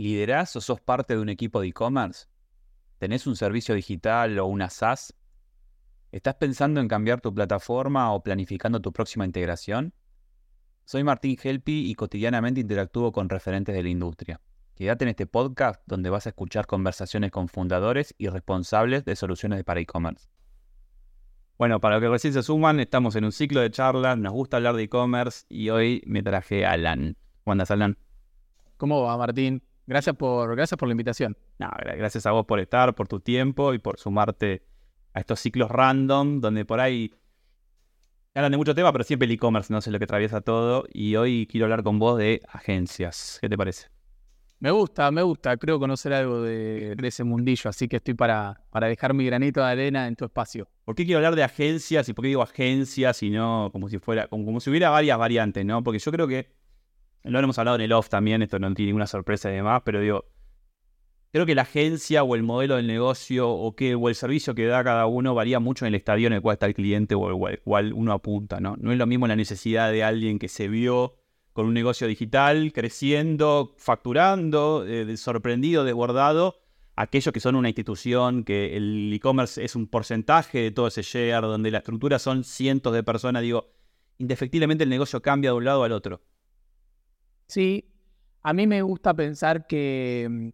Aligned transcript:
¿Liderás 0.00 0.56
o 0.56 0.62
sos 0.62 0.80
parte 0.80 1.14
de 1.14 1.20
un 1.20 1.28
equipo 1.28 1.60
de 1.60 1.68
e-commerce? 1.68 2.24
¿Tenés 2.96 3.26
un 3.26 3.36
servicio 3.36 3.74
digital 3.74 4.38
o 4.38 4.46
una 4.46 4.70
SaaS? 4.70 5.14
¿Estás 6.10 6.36
pensando 6.36 6.80
en 6.80 6.88
cambiar 6.88 7.20
tu 7.20 7.34
plataforma 7.34 8.10
o 8.14 8.22
planificando 8.22 8.80
tu 8.80 8.94
próxima 8.94 9.26
integración? 9.26 9.92
Soy 10.86 11.04
Martín 11.04 11.36
Helpi 11.42 11.90
y 11.90 11.94
cotidianamente 11.96 12.62
interactúo 12.62 13.12
con 13.12 13.28
referentes 13.28 13.74
de 13.74 13.82
la 13.82 13.90
industria. 13.90 14.40
Quédate 14.74 15.04
en 15.04 15.10
este 15.10 15.26
podcast 15.26 15.82
donde 15.84 16.08
vas 16.08 16.24
a 16.24 16.30
escuchar 16.30 16.66
conversaciones 16.66 17.30
con 17.30 17.48
fundadores 17.48 18.14
y 18.16 18.28
responsables 18.28 19.04
de 19.04 19.16
soluciones 19.16 19.62
para 19.64 19.80
e-commerce. 19.80 20.30
Bueno, 21.58 21.78
para 21.78 21.96
los 21.96 22.04
que 22.04 22.08
recién 22.08 22.32
se 22.32 22.42
suman, 22.42 22.80
estamos 22.80 23.16
en 23.16 23.26
un 23.26 23.32
ciclo 23.32 23.60
de 23.60 23.70
charlas, 23.70 24.16
nos 24.16 24.32
gusta 24.32 24.56
hablar 24.56 24.76
de 24.76 24.84
e-commerce 24.84 25.44
y 25.50 25.68
hoy 25.68 26.02
me 26.06 26.22
traje 26.22 26.64
a 26.64 26.72
Alan. 26.72 27.18
¿Cómo 27.44 27.52
andas, 27.52 27.70
Alan? 27.70 27.98
¿Cómo 28.78 29.02
va, 29.02 29.18
Martín? 29.18 29.62
Gracias 29.90 30.14
por, 30.14 30.54
gracias 30.54 30.78
por 30.78 30.86
la 30.86 30.92
invitación. 30.92 31.36
No, 31.58 31.68
gracias 31.76 32.24
a 32.24 32.30
vos 32.30 32.46
por 32.46 32.60
estar, 32.60 32.94
por 32.94 33.08
tu 33.08 33.18
tiempo 33.18 33.74
y 33.74 33.80
por 33.80 33.98
sumarte 33.98 34.62
a 35.12 35.18
estos 35.18 35.40
ciclos 35.40 35.68
random, 35.68 36.40
donde 36.40 36.64
por 36.64 36.78
ahí 36.78 37.12
hablan 38.32 38.52
de 38.52 38.58
mucho 38.58 38.72
tema, 38.72 38.92
pero 38.92 39.02
siempre 39.02 39.26
el 39.26 39.32
e-commerce 39.32 39.72
no 39.72 39.80
sé 39.80 39.90
lo 39.90 39.98
que 39.98 40.04
atraviesa 40.04 40.42
todo. 40.42 40.84
Y 40.92 41.16
hoy 41.16 41.48
quiero 41.50 41.64
hablar 41.64 41.82
con 41.82 41.98
vos 41.98 42.18
de 42.18 42.40
agencias. 42.52 43.38
¿Qué 43.40 43.48
te 43.48 43.58
parece? 43.58 43.88
Me 44.60 44.70
gusta, 44.70 45.10
me 45.10 45.22
gusta. 45.22 45.56
Creo 45.56 45.80
conocer 45.80 46.12
algo 46.12 46.42
de, 46.42 46.96
ese 47.02 47.24
mundillo, 47.24 47.68
así 47.68 47.88
que 47.88 47.96
estoy 47.96 48.14
para, 48.14 48.62
para 48.70 48.86
dejar 48.86 49.12
mi 49.12 49.26
granito 49.26 49.58
de 49.58 49.66
arena 49.66 50.06
en 50.06 50.14
tu 50.14 50.24
espacio. 50.24 50.68
¿Por 50.84 50.94
qué 50.94 51.04
quiero 51.04 51.18
hablar 51.18 51.34
de 51.34 51.42
agencias 51.42 52.08
y 52.08 52.12
por 52.12 52.22
qué 52.22 52.28
digo 52.28 52.42
agencias 52.42 53.24
y 53.24 53.30
no 53.30 53.70
como 53.72 53.88
si 53.88 53.98
fuera, 53.98 54.28
como, 54.28 54.44
como 54.44 54.60
si 54.60 54.70
hubiera 54.70 54.88
varias 54.90 55.18
variantes, 55.18 55.66
¿no? 55.66 55.82
Porque 55.82 55.98
yo 55.98 56.12
creo 56.12 56.28
que 56.28 56.59
lo 57.24 57.38
hemos 57.38 57.58
hablado 57.58 57.76
en 57.76 57.82
el 57.82 57.92
off 57.92 58.08
también, 58.08 58.42
esto 58.42 58.58
no 58.58 58.72
tiene 58.74 58.88
ninguna 58.88 59.06
sorpresa 59.06 59.50
y 59.50 59.54
demás, 59.54 59.82
pero 59.84 60.00
digo, 60.00 60.24
creo 61.32 61.46
que 61.46 61.54
la 61.54 61.62
agencia 61.62 62.22
o 62.22 62.34
el 62.34 62.42
modelo 62.42 62.76
del 62.76 62.86
negocio 62.86 63.48
o, 63.48 63.74
o 63.74 64.08
el 64.08 64.14
servicio 64.14 64.54
que 64.54 64.66
da 64.66 64.82
cada 64.82 65.06
uno 65.06 65.34
varía 65.34 65.60
mucho 65.60 65.84
en 65.84 65.88
el 65.88 65.94
estadio 65.96 66.26
en 66.26 66.34
el 66.34 66.42
cual 66.42 66.54
está 66.54 66.66
el 66.66 66.74
cliente 66.74 67.14
o 67.14 67.48
el 67.48 67.60
cual 67.60 67.92
uno 67.92 68.12
apunta, 68.12 68.60
¿no? 68.60 68.76
No 68.78 68.92
es 68.92 68.98
lo 68.98 69.06
mismo 69.06 69.26
la 69.26 69.36
necesidad 69.36 69.92
de 69.92 70.02
alguien 70.02 70.38
que 70.38 70.48
se 70.48 70.68
vio 70.68 71.16
con 71.52 71.66
un 71.66 71.74
negocio 71.74 72.06
digital 72.06 72.72
creciendo, 72.72 73.74
facturando, 73.76 74.84
eh, 74.86 75.16
sorprendido, 75.16 75.84
desbordado, 75.84 76.56
aquellos 76.96 77.32
que 77.32 77.40
son 77.40 77.56
una 77.56 77.68
institución, 77.68 78.44
que 78.44 78.76
el 78.76 79.12
e-commerce 79.12 79.64
es 79.64 79.74
un 79.74 79.86
porcentaje 79.86 80.58
de 80.58 80.70
todo 80.70 80.86
ese 80.88 81.02
share, 81.02 81.42
donde 81.42 81.70
la 81.70 81.78
estructura 81.78 82.18
son 82.18 82.44
cientos 82.44 82.92
de 82.92 83.02
personas, 83.02 83.42
digo, 83.42 83.72
indefectiblemente 84.18 84.84
el 84.84 84.90
negocio 84.90 85.22
cambia 85.22 85.50
de 85.50 85.56
un 85.56 85.64
lado 85.64 85.82
al 85.82 85.92
otro. 85.92 86.20
Sí, 87.50 87.84
a 88.42 88.52
mí 88.52 88.68
me 88.68 88.80
gusta 88.82 89.12
pensar 89.12 89.66
que 89.66 90.28
mm, 90.30 90.48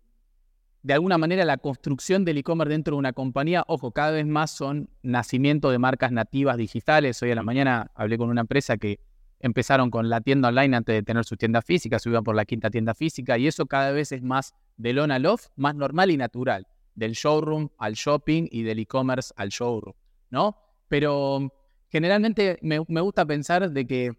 de 0.83 0.95
alguna 0.95 1.19
manera 1.19 1.45
la 1.45 1.59
construcción 1.59 2.25
del 2.25 2.39
e-commerce 2.39 2.73
dentro 2.73 2.95
de 2.95 3.01
una 3.01 3.13
compañía, 3.13 3.65
ojo, 3.67 3.91
cada 3.91 4.13
vez 4.13 4.25
más 4.25 4.51
son 4.51 4.89
nacimiento 5.03 5.71
de 5.71 5.79
marcas 5.79 6.11
nativas 6.11 6.57
digitales. 6.57 7.23
Hoy 7.23 7.33
a 7.33 7.35
la 7.35 7.43
mañana 7.43 7.91
hablé 7.95 8.17
con 8.17 8.31
una 8.31 8.41
empresa 8.41 8.79
que 8.79 8.99
empezaron 9.41 9.91
con 9.91 10.09
la 10.09 10.23
tienda 10.23 10.49
online 10.49 10.75
antes 10.75 10.95
de 10.95 11.03
tener 11.03 11.27
su 11.27 11.37
tienda 11.37 11.61
física, 11.61 11.99
se 11.99 12.09
iban 12.09 12.25
por 12.25 12.35
la 12.35 12.47
quinta 12.47 12.71
tienda 12.71 12.95
física 12.95 13.37
y 13.37 13.47
eso 13.47 13.67
cada 13.67 13.93
vez 13.93 14.11
es 14.13 14.23
más 14.23 14.55
del 14.79 14.99
on 14.99 15.11
al 15.11 15.27
off, 15.27 15.49
más 15.55 15.75
normal 15.75 16.11
y 16.11 16.17
natural, 16.17 16.67
del 16.95 17.13
showroom 17.13 17.69
al 17.77 17.93
shopping 17.93 18.49
y 18.51 18.63
del 18.63 18.79
e-commerce 18.79 19.35
al 19.37 19.51
showroom, 19.51 19.95
¿no? 20.31 20.57
Pero 20.89 21.41
mm, 21.41 21.49
generalmente 21.91 22.59
me, 22.63 22.79
gusta 22.79 23.27
pensar 23.27 23.71
de 23.71 23.87
que 23.87 24.13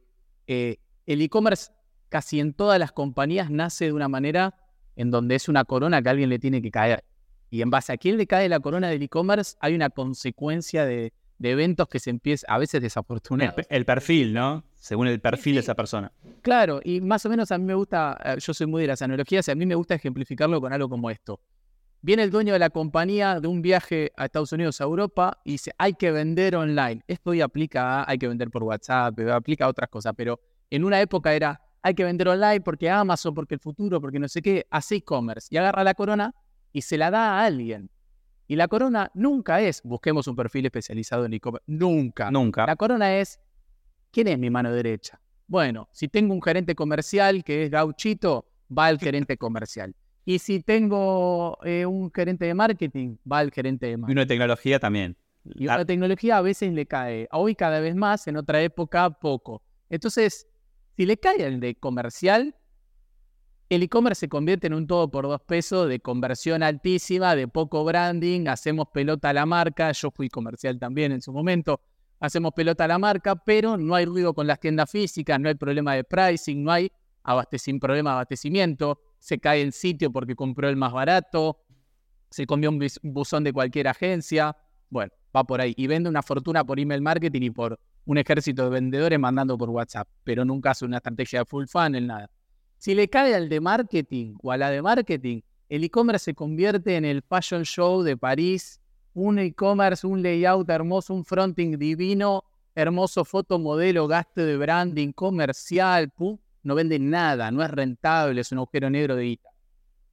eh, 0.45 0.78
el 1.08 1.23
e-commerce 1.23 1.72
casi 2.09 2.39
en 2.39 2.53
todas 2.53 2.80
las 2.80 2.91
compañías 2.91 3.50
nace 3.50 3.86
de 3.86 3.94
una 3.94 4.08
manera 4.08 4.55
en 4.95 5.11
donde 5.11 5.36
es 5.36 5.47
una 5.47 5.63
corona 5.63 6.02
que 6.02 6.09
a 6.09 6.11
alguien 6.11 6.30
le 6.30 6.39
tiene 6.39 6.61
que 6.61 6.72
caer. 6.72 7.03
Y 7.50 7.61
en 7.61 7.69
base 7.69 7.94
a 7.94 7.97
quién 7.97 8.17
le 8.17 8.27
cae 8.27 8.50
la 8.50 8.59
corona 8.59 8.89
del 8.89 9.02
e-commerce, 9.03 9.55
hay 9.61 9.75
una 9.75 9.89
consecuencia 9.89 10.85
de, 10.85 11.13
eventos 11.39 11.88
que 11.88 12.00
se 12.00 12.09
empieza, 12.09 12.45
a 12.50 12.58
veces 12.58 12.81
desafortunados. 12.81 13.66
El, 13.69 13.85
perfil, 13.85 14.34
¿no? 14.34 14.63
Según 14.73 15.07
el 15.07 15.22
perfil 15.22 15.56
de 15.56 15.62
esa 15.62 15.75
persona. 15.75 16.12
Claro, 16.41 16.81
y 16.84 17.00
más 17.00 17.25
o 17.25 17.29
menos 17.29 17.51
a 17.51 17.57
mí 17.57 17.63
me 17.63 17.75
gusta, 17.75 18.18
eh, 18.24 18.35
yo 18.39 18.53
soy 18.53 18.68
muy 18.68 18.81
de 18.81 18.88
las 18.88 19.01
analogías, 19.01 19.47
y 19.47 19.51
a 19.51 19.56
mí 19.56 19.66
me 19.66 19.75
gusta 19.75 19.95
ejemplificarlo 19.95 20.59
con 20.59 20.74
algo 20.74 20.89
como 20.89 21.09
esto. 21.09 21.39
Viene 22.01 22.24
el 22.24 22.31
dueño 22.31 22.53
de 22.53 22.59
la 22.59 22.69
compañía 22.69 23.39
de 23.39 23.47
un 23.47 23.62
viaje 23.62 24.12
a 24.18 24.25
Estados 24.25 24.51
Unidos, 24.51 24.81
a 24.81 24.84
Europa, 24.84 25.39
y 25.44 25.53
dice, 25.53 25.72
hay 25.78 25.94
que 25.94 26.12
vender 26.12 26.56
online. 26.56 27.03
Esto 27.07 27.31
hoy 27.31 27.41
aplica 27.41 28.01
a, 28.01 28.09
hay 28.09 28.18
que 28.18 28.28
vender 28.28 28.50
por 28.50 28.63
WhatsApp, 28.63 29.19
aplica 29.31 29.66
a 29.66 29.68
otras 29.68 29.89
cosas, 29.89 30.13
pero 30.18 30.39
en 30.69 30.84
una 30.84 31.00
época 31.01 31.34
era, 31.34 31.62
hay 31.88 31.94
que 31.94 32.03
vender 32.03 32.28
online 32.28 32.62
porque 32.62 32.90
Amazon, 32.90 33.34
porque 33.34 33.56
el 33.56 33.62
futuro, 33.62 34.02
porque 34.02 34.20
no 34.20 34.28
sé 34.28 34.42
qué, 34.42 34.68
hace 34.70 34.98
e-commerce 34.98 35.48
y 35.50 35.58
agarra 35.58 35.84
la 35.84 35.94
corona 35.94 36.36
y 36.74 36.81
se 36.81 36.98
la 36.98 37.09
da 37.09 37.40
a 37.40 37.46
alguien. 37.46 37.90
Y 38.48 38.56
la 38.58 38.68
corona 38.68 39.09
nunca 39.14 39.62
es, 39.62 39.81
busquemos 39.84 40.28
un 40.28 40.36
perfil 40.36 40.66
especializado 40.66 41.25
en 41.25 41.34
e-commerce, 41.34 41.64
nunca. 41.68 42.30
Nunca. 42.30 42.66
La 42.66 42.75
corona 42.75 43.16
es, 43.18 43.40
¿quién 44.12 44.28
es 44.28 44.38
mi 44.38 44.50
mano 44.50 44.72
derecha? 44.72 45.20
Bueno, 45.48 45.88
si 45.94 46.09
tengo 46.09 46.34
un 46.34 46.42
gerente 46.42 46.75
comercial 46.75 47.44
que 47.44 47.64
es 47.64 47.72
gauchito, 47.72 48.46
va 48.78 48.88
al 48.88 49.00
gerente 49.00 49.38
comercial. 49.38 49.96
Y 50.25 50.40
si 50.40 50.62
tengo 50.62 51.58
eh, 51.64 51.86
un 51.86 52.12
gerente 52.12 52.46
de 52.46 52.54
marketing, 52.54 53.16
va 53.30 53.40
al 53.40 53.52
gerente 53.52 53.86
de 53.86 53.96
marketing. 53.96 54.12
Y 54.12 54.14
uno 54.14 54.22
de 54.22 54.28
tecnología 54.28 54.80
también. 54.80 55.16
Y 55.56 55.64
una 55.64 55.78
de 55.78 55.86
tecnología 55.86 56.38
a 56.38 56.42
veces 56.42 56.74
le 56.74 56.86
cae. 56.86 57.30
Hoy 57.31 57.56
cada 57.56 57.80
vez 57.80 57.96
más, 57.96 58.28
en 58.28 58.36
otra 58.36 58.62
época 58.62 59.09
poco. 59.09 59.64
Entonces, 59.90 60.46
si 60.97 61.06
le 61.06 61.18
cae 61.18 61.46
el 61.46 61.59
de 61.59 61.75
comercial, 61.75 62.56
el 63.69 63.84
e-commerce 63.84 64.22
se 64.22 64.30
convierte 64.30 64.66
en 64.66 64.74
un 64.74 64.88
todo 64.88 65.12
por 65.12 65.28
dos 65.28 65.41
pesos 65.41 65.88
de 65.88 66.00
conversión 66.00 66.63
altísima, 66.63 67.35
de 67.35 67.47
poco 67.47 67.85
branding, 67.85 68.47
hacemos 68.47 68.88
pelota 68.91 69.30
a 69.30 69.34
la 69.34 69.46
marca, 69.46 69.91
yo 69.91 70.09
fui 70.09 70.28
comercial 70.28 70.80
también 70.80 71.12
en 71.12 71.22
su 71.22 71.31
momento, 71.31 71.81
hacemos 72.19 72.52
pelota 72.53 72.86
a 72.86 72.88
la 72.88 72.97
marca, 72.97 73.36
pero 73.36 73.78
no 73.78 73.94
hay 73.94 74.06
ruido 74.06 74.34
con 74.34 74.47
las 74.47 74.59
tiendas 74.59 74.90
físicas, 74.90 75.40
no 75.40 75.50
hay 75.50 75.53
problema 75.53 75.94
de 75.94 76.03
pricing, 76.03 76.63
no 76.63 76.72
hay 76.72 76.91
problema 77.80 78.09
de 78.09 78.13
abastecimiento, 78.13 79.00
se 79.19 79.38
cae 79.38 79.62
el 79.62 79.74
sitio 79.74 80.12
porque 80.12 80.36
compró 80.36 80.68
el 80.68 80.78
más 80.78 80.94
barato, 80.94 81.59
se 82.31 82.47
comió 82.47 82.72
un 82.72 82.84
buzón 83.03 83.44
de 83.44 83.53
cualquier 83.53 83.88
agencia, 83.88 84.57
bueno, 84.90 85.13
va 85.36 85.44
por 85.44 85.62
ahí, 85.62 85.75
y 85.78 85.86
vende 85.86 86.09
una 86.09 86.24
fortuna 86.24 86.63
por 86.63 86.80
email 86.80 87.03
marketing 87.03 87.41
y 87.44 87.50
por 87.52 87.80
un 88.07 88.18
ejército 88.18 88.63
de 88.63 88.69
vendedores 88.69 89.19
mandando 89.19 89.57
por 89.57 89.69
WhatsApp, 89.69 90.07
pero 90.23 90.45
nunca 90.45 90.72
hace 90.72 90.85
una 90.85 90.97
estrategia 90.97 91.40
de 91.40 91.45
full 91.45 91.66
funnel, 91.66 92.07
nada. 92.07 92.31
Si 92.78 92.95
le 92.95 93.09
cae 93.09 93.35
al 93.35 93.50
de 93.50 93.59
marketing 93.59 94.35
o 94.41 94.51
a 94.51 94.57
la 94.57 94.72
de 94.72 94.81
marketing, 94.81 95.41
el 95.68 95.84
e-commerce 95.84 96.23
se 96.23 96.34
convierte 96.34 96.95
en 96.95 97.03
el 97.03 97.22
fashion 97.22 97.63
show 97.66 98.01
de 98.03 98.16
París, 98.16 98.79
un 99.13 99.40
e-commerce, 99.40 100.07
un 100.07 100.23
layout 100.23 100.69
hermoso, 100.69 101.13
un 101.13 101.25
fronting 101.25 101.78
divino, 101.78 102.45
hermoso 102.75 103.25
fotomodelo, 103.25 104.07
gasto 104.07 104.45
de 104.45 104.56
branding, 104.56 105.12
comercial, 105.12 106.13
no 106.63 106.75
vende 106.75 107.00
nada, 107.00 107.51
no 107.51 107.62
es 107.62 107.69
rentable, 107.69 108.39
es 108.39 108.51
un 108.53 108.59
agujero 108.59 108.89
negro 108.89 109.18
de 109.18 109.24
guita. 109.24 109.50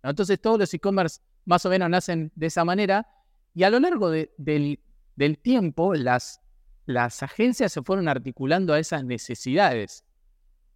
Entonces 0.02 0.40
todos 0.40 0.58
los 0.58 0.74
e-commerce 0.74 1.20
más 1.44 1.64
o 1.64 1.70
menos 1.70 1.88
nacen 1.88 2.32
de 2.34 2.46
esa 2.46 2.64
manera 2.64 3.06
y 3.54 3.62
a 3.62 3.70
lo 3.70 3.78
largo 3.78 4.10
del 4.10 5.38
tiempo 5.42 5.94
las 5.94 6.40
las 6.86 7.22
agencias 7.22 7.72
se 7.72 7.82
fueron 7.82 8.08
articulando 8.08 8.72
a 8.72 8.78
esas 8.78 9.04
necesidades. 9.04 10.04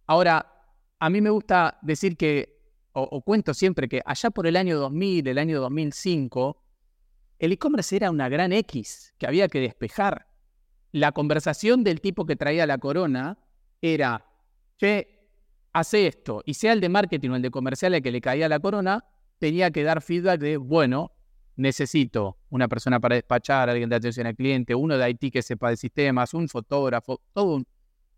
Ahora, 0.07 0.59
a 0.99 1.09
mí 1.09 1.21
me 1.21 1.29
gusta 1.29 1.77
decir 1.81 2.17
que, 2.17 2.59
o, 2.93 3.21
cuento 3.21 3.53
siempre 3.53 3.87
que 3.87 4.01
allá 4.05 4.29
por 4.31 4.47
el 4.47 4.55
año 4.55 4.77
2000, 4.77 5.27
el 5.27 5.37
año 5.37 5.61
2005, 5.61 6.61
el 7.37 7.51
e-commerce 7.53 7.95
era 7.95 8.11
una 8.11 8.27
gran 8.27 8.51
X 8.51 9.13
que 9.17 9.27
había 9.27 9.47
que 9.47 9.61
despejar. 9.61 10.27
La 10.91 11.11
conversación 11.11 11.83
del 11.83 12.01
tipo 12.01 12.25
que 12.25 12.35
traía 12.35 12.65
la 12.65 12.79
corona 12.79 13.37
era, 13.81 14.25
che, 14.77 15.29
hace 15.71 16.07
esto, 16.07 16.41
y 16.45 16.55
sea 16.55 16.73
el 16.73 16.81
de 16.81 16.89
marketing 16.89 17.29
o 17.29 17.35
el 17.35 17.41
de 17.41 17.51
comercial 17.51 17.93
el 17.93 18.01
que 18.01 18.11
le 18.11 18.19
caía 18.19 18.49
la 18.49 18.59
corona, 18.59 19.05
tenía 19.37 19.71
que 19.71 19.83
dar 19.83 20.01
feedback 20.01 20.41
de, 20.41 20.57
bueno, 20.57 21.11
necesito 21.59 22.37
una 22.49 22.67
persona 22.67 22.99
para 22.99 23.15
despachar, 23.15 23.69
alguien 23.69 23.89
de 23.89 23.97
atención 23.97 24.25
al 24.27 24.35
cliente, 24.35 24.73
uno 24.73 24.97
de 24.97 25.09
IT 25.09 25.33
que 25.33 25.41
sepa 25.41 25.69
de 25.69 25.77
sistemas, 25.77 26.33
un 26.33 26.47
fotógrafo, 26.47 27.21
todo 27.33 27.55
un... 27.55 27.67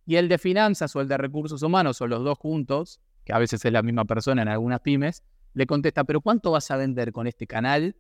Y 0.06 0.16
el 0.16 0.30
de 0.30 0.38
finanzas 0.38 0.96
o 0.96 1.02
el 1.02 1.08
de 1.08 1.18
recursos 1.18 1.62
humanos 1.64 2.02
o 2.02 2.08
los 2.08 2.24
dos 2.24 2.38
juntos, 2.38 3.02
que 3.26 3.34
a 3.34 3.40
veces 3.40 3.64
es 3.66 3.72
la 3.72 3.82
misma 3.82 4.06
persona 4.06 4.44
en 4.44 4.48
algunas 4.48 4.82
pymes, 4.82 5.24
le 5.54 5.66
contesta, 5.66 6.04
pero 6.04 6.22
¿cuánto 6.22 6.52
vas 6.52 6.70
a 6.70 6.78
vender 6.78 7.12
con 7.12 7.26
este 7.26 7.48
canal 7.48 7.96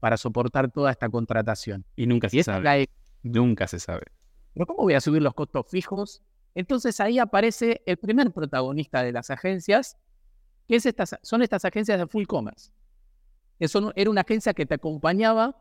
para 0.00 0.16
soportar 0.16 0.70
toda 0.70 0.90
esta 0.90 1.08
contratación? 1.10 1.84
Y 1.94 2.06
nunca 2.06 2.30
se 2.30 2.42
sabe. 2.42 2.88
Nunca 3.22 3.66
se 3.66 3.78
sabe. 3.78 4.06
¿Pero 4.54 4.66
cómo 4.66 4.84
voy 4.84 4.94
a 4.94 5.00
subir 5.00 5.20
los 5.20 5.34
costos 5.34 5.66
fijos? 5.68 6.22
Entonces 6.54 6.98
ahí 7.00 7.18
aparece 7.18 7.82
el 7.84 7.98
primer 7.98 8.32
protagonista 8.32 9.02
de 9.02 9.12
las 9.12 9.28
agencias, 9.30 9.98
que 10.66 10.76
es 10.76 10.86
estas, 10.86 11.16
son 11.22 11.42
estas 11.42 11.64
agencias 11.66 11.98
de 11.98 12.06
full 12.06 12.24
commerce. 12.24 12.70
Eso 13.58 13.92
era 13.96 14.10
una 14.10 14.20
agencia 14.20 14.54
que 14.54 14.66
te 14.66 14.74
acompañaba 14.74 15.56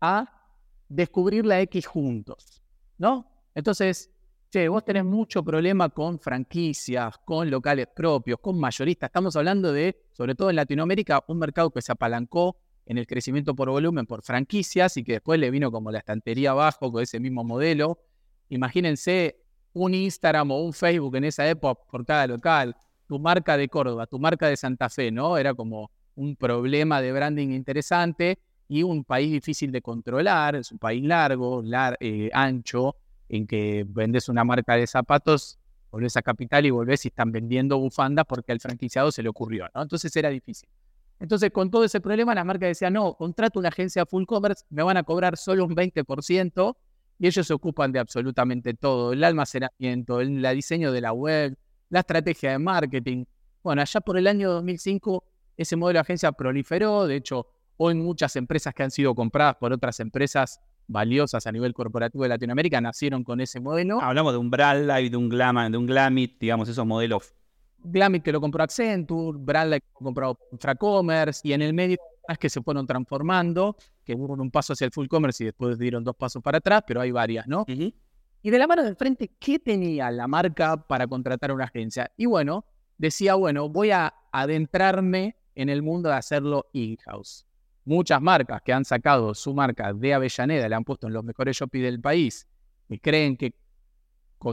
a 0.00 0.42
descubrir 0.88 1.46
la 1.46 1.60
X 1.60 1.86
juntos, 1.86 2.62
¿no? 2.98 3.30
Entonces, 3.54 4.10
che, 4.50 4.68
vos 4.68 4.84
tenés 4.84 5.04
mucho 5.04 5.42
problema 5.42 5.88
con 5.88 6.18
franquicias, 6.18 7.18
con 7.24 7.50
locales 7.50 7.88
propios, 7.94 8.38
con 8.40 8.58
mayoristas. 8.58 9.08
Estamos 9.08 9.34
hablando 9.36 9.72
de, 9.72 10.04
sobre 10.12 10.34
todo 10.34 10.50
en 10.50 10.56
Latinoamérica, 10.56 11.24
un 11.28 11.38
mercado 11.38 11.70
que 11.70 11.82
se 11.82 11.92
apalancó 11.92 12.56
en 12.84 12.98
el 12.98 13.06
crecimiento 13.06 13.54
por 13.54 13.70
volumen 13.70 14.06
por 14.06 14.22
franquicias 14.22 14.96
y 14.96 15.04
que 15.04 15.12
después 15.12 15.38
le 15.38 15.50
vino 15.50 15.70
como 15.70 15.90
la 15.90 15.98
estantería 15.98 16.50
abajo 16.50 16.90
con 16.90 17.02
ese 17.02 17.20
mismo 17.20 17.44
modelo. 17.44 17.98
Imagínense 18.48 19.42
un 19.72 19.94
Instagram 19.94 20.50
o 20.50 20.62
un 20.62 20.72
Facebook 20.72 21.16
en 21.16 21.24
esa 21.24 21.48
época 21.48 21.80
por 21.90 22.04
cada 22.04 22.26
local, 22.26 22.76
tu 23.06 23.18
marca 23.18 23.56
de 23.56 23.68
Córdoba, 23.68 24.06
tu 24.06 24.18
marca 24.18 24.48
de 24.48 24.56
Santa 24.56 24.88
Fe, 24.88 25.10
¿no? 25.10 25.38
Era 25.38 25.54
como 25.54 25.90
un 26.16 26.36
problema 26.36 27.00
de 27.00 27.12
branding 27.12 27.48
interesante 27.48 28.38
y 28.68 28.82
un 28.82 29.04
país 29.04 29.30
difícil 29.30 29.70
de 29.70 29.82
controlar, 29.82 30.56
es 30.56 30.72
un 30.72 30.78
país 30.78 31.04
largo, 31.04 31.62
eh, 32.00 32.30
ancho, 32.32 32.96
en 33.28 33.46
que 33.46 33.84
vendes 33.88 34.28
una 34.28 34.44
marca 34.44 34.76
de 34.76 34.86
zapatos, 34.86 35.58
volvés 35.90 36.16
a 36.16 36.22
capital 36.22 36.64
y 36.66 36.70
volvés 36.70 37.04
y 37.04 37.08
están 37.08 37.32
vendiendo 37.32 37.78
bufandas 37.78 38.24
porque 38.26 38.52
al 38.52 38.60
franquiciado 38.60 39.12
se 39.12 39.22
le 39.22 39.28
ocurrió, 39.28 39.66
¿no? 39.74 39.82
Entonces 39.82 40.14
era 40.16 40.30
difícil. 40.30 40.68
Entonces, 41.20 41.50
con 41.50 41.70
todo 41.70 41.84
ese 41.84 42.00
problema, 42.00 42.34
la 42.34 42.44
marca 42.44 42.66
decía, 42.66 42.90
no, 42.90 43.14
contrato 43.14 43.58
una 43.58 43.68
agencia 43.68 44.04
full 44.06 44.24
commerce, 44.24 44.64
me 44.70 44.82
van 44.82 44.96
a 44.96 45.02
cobrar 45.02 45.36
solo 45.36 45.64
un 45.64 45.76
20% 45.76 46.76
y 47.18 47.26
ellos 47.26 47.46
se 47.46 47.52
ocupan 47.52 47.92
de 47.92 48.00
absolutamente 48.00 48.74
todo, 48.74 49.12
el 49.12 49.22
almacenamiento, 49.22 50.20
el 50.20 50.42
diseño 50.54 50.90
de 50.90 51.00
la 51.00 51.12
web, 51.12 51.56
la 51.90 52.00
estrategia 52.00 52.50
de 52.50 52.58
marketing. 52.58 53.24
Bueno, 53.62 53.82
allá 53.82 54.00
por 54.00 54.18
el 54.18 54.26
año 54.26 54.50
2005 54.50 55.22
ese 55.56 55.76
modelo 55.76 55.98
de 55.98 56.00
agencia 56.00 56.32
proliferó, 56.32 57.06
de 57.06 57.16
hecho, 57.16 57.46
hoy 57.76 57.94
muchas 57.94 58.36
empresas 58.36 58.74
que 58.74 58.82
han 58.82 58.90
sido 58.90 59.14
compradas 59.14 59.56
por 59.56 59.72
otras 59.72 60.00
empresas 60.00 60.60
valiosas 60.86 61.46
a 61.46 61.52
nivel 61.52 61.72
corporativo 61.72 62.24
de 62.24 62.30
Latinoamérica 62.30 62.80
nacieron 62.80 63.24
con 63.24 63.40
ese 63.40 63.60
modelo. 63.60 64.00
Hablamos 64.00 64.32
de 64.32 64.38
un 64.38 64.50
Bradlight, 64.50 65.10
de 65.10 65.16
un 65.16 65.28
de 65.28 65.78
un 65.78 65.86
Glamit, 65.86 66.38
digamos, 66.38 66.68
esos 66.68 66.86
modelos. 66.86 67.34
Glamit 67.84 68.22
que 68.22 68.32
lo 68.32 68.40
compró 68.40 68.62
Accenture, 68.62 69.38
Bradlight 69.40 69.82
que 69.82 69.90
lo 70.00 70.04
compró 70.04 70.38
Infracommerce, 70.52 71.40
y 71.44 71.52
en 71.52 71.62
el 71.62 71.72
medio 71.72 71.98
que 72.38 72.48
se 72.48 72.62
fueron 72.62 72.86
transformando, 72.86 73.76
que 74.04 74.14
hubo 74.14 74.34
un 74.34 74.50
paso 74.50 74.72
hacia 74.72 74.84
el 74.86 74.92
full 74.92 75.06
commerce 75.06 75.42
y 75.42 75.46
después 75.46 75.78
dieron 75.78 76.04
dos 76.04 76.16
pasos 76.16 76.42
para 76.42 76.58
atrás, 76.58 76.82
pero 76.86 77.00
hay 77.00 77.10
varias, 77.10 77.46
¿no? 77.46 77.64
Y 77.66 78.50
de 78.50 78.58
la 78.58 78.66
mano 78.66 78.82
del 78.82 78.96
frente, 78.96 79.30
¿qué 79.38 79.58
tenía 79.58 80.10
la 80.10 80.26
marca 80.26 80.76
para 80.76 81.06
contratar 81.06 81.52
una 81.52 81.64
agencia? 81.64 82.10
Y 82.16 82.26
bueno, 82.26 82.64
decía, 82.98 83.34
bueno, 83.34 83.68
voy 83.68 83.90
a 83.90 84.14
adentrarme 84.32 85.36
en 85.54 85.68
el 85.68 85.82
mundo 85.82 86.08
de 86.08 86.16
hacerlo 86.16 86.68
in-house. 86.72 87.46
Muchas 87.84 88.22
marcas 88.22 88.62
que 88.62 88.72
han 88.72 88.84
sacado 88.84 89.34
su 89.34 89.54
marca 89.54 89.92
de 89.92 90.14
Avellaneda, 90.14 90.68
le 90.68 90.74
han 90.74 90.84
puesto 90.84 91.06
en 91.06 91.12
los 91.12 91.24
mejores 91.24 91.56
shopping 91.56 91.82
del 91.82 92.00
país, 92.00 92.46
y 92.88 92.98
creen 92.98 93.36
que 93.36 93.54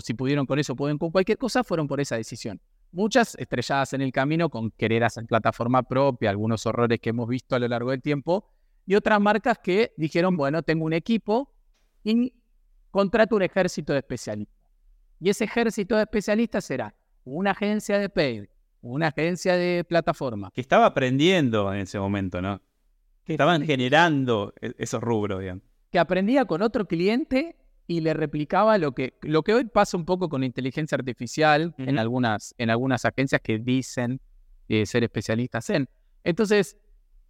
si 0.01 0.13
pudieron 0.13 0.45
con 0.45 0.59
eso, 0.59 0.75
pueden 0.75 0.97
con 0.97 1.11
cualquier 1.11 1.37
cosa, 1.37 1.63
fueron 1.63 1.87
por 1.87 1.99
esa 1.99 2.15
decisión. 2.15 2.61
Muchas 2.91 3.35
estrelladas 3.35 3.93
en 3.93 4.01
el 4.01 4.11
camino 4.11 4.49
con 4.49 4.71
querer 4.71 5.03
hacer 5.03 5.25
plataforma 5.25 5.83
propia, 5.83 6.29
algunos 6.29 6.65
horrores 6.65 6.99
que 6.99 7.09
hemos 7.09 7.27
visto 7.27 7.55
a 7.55 7.59
lo 7.59 7.67
largo 7.67 7.91
del 7.91 8.01
tiempo, 8.01 8.47
y 8.85 8.95
otras 8.95 9.19
marcas 9.21 9.59
que 9.59 9.93
dijeron, 9.97 10.35
bueno, 10.37 10.63
tengo 10.63 10.85
un 10.85 10.93
equipo 10.93 11.53
y 12.03 12.33
contrato 12.89 13.35
un 13.35 13.43
ejército 13.43 13.93
de 13.93 13.99
especialistas. 13.99 14.55
Y 15.19 15.29
ese 15.29 15.43
ejército 15.43 15.95
de 15.95 16.03
especialistas 16.03 16.65
será 16.65 16.95
una 17.23 17.51
agencia 17.51 17.99
de 17.99 18.09
paid, 18.09 18.45
una 18.81 19.07
agencia 19.07 19.55
de 19.55 19.83
plataforma. 19.83 20.51
Que 20.53 20.61
estaba 20.61 20.85
aprendiendo 20.85 21.73
en 21.73 21.81
ese 21.81 21.99
momento, 21.99 22.41
¿no? 22.41 22.61
Que 23.23 23.33
estaban 23.33 23.65
generando 23.65 24.53
e-, 24.61 24.73
esos 24.77 25.01
rubros, 25.01 25.41
digamos. 25.41 25.63
Que 25.91 25.99
aprendía 25.99 26.45
con 26.45 26.61
otro 26.61 26.87
cliente 26.87 27.57
y 27.87 28.01
le 28.01 28.13
replicaba 28.13 28.77
lo 28.77 28.93
que, 28.93 29.17
lo 29.21 29.41
que 29.43 29.53
hoy 29.53 29.65
pasa 29.65 29.97
un 29.97 30.05
poco 30.05 30.29
con 30.29 30.43
inteligencia 30.43 30.95
artificial 30.95 31.73
en, 31.79 31.97
algunas, 31.97 32.53
en 32.59 32.69
algunas 32.69 33.03
agencias 33.03 33.41
que 33.41 33.57
dicen 33.57 34.21
eh, 34.67 34.85
ser 34.85 35.03
especialistas 35.03 35.69
en. 35.71 35.89
Entonces, 36.23 36.77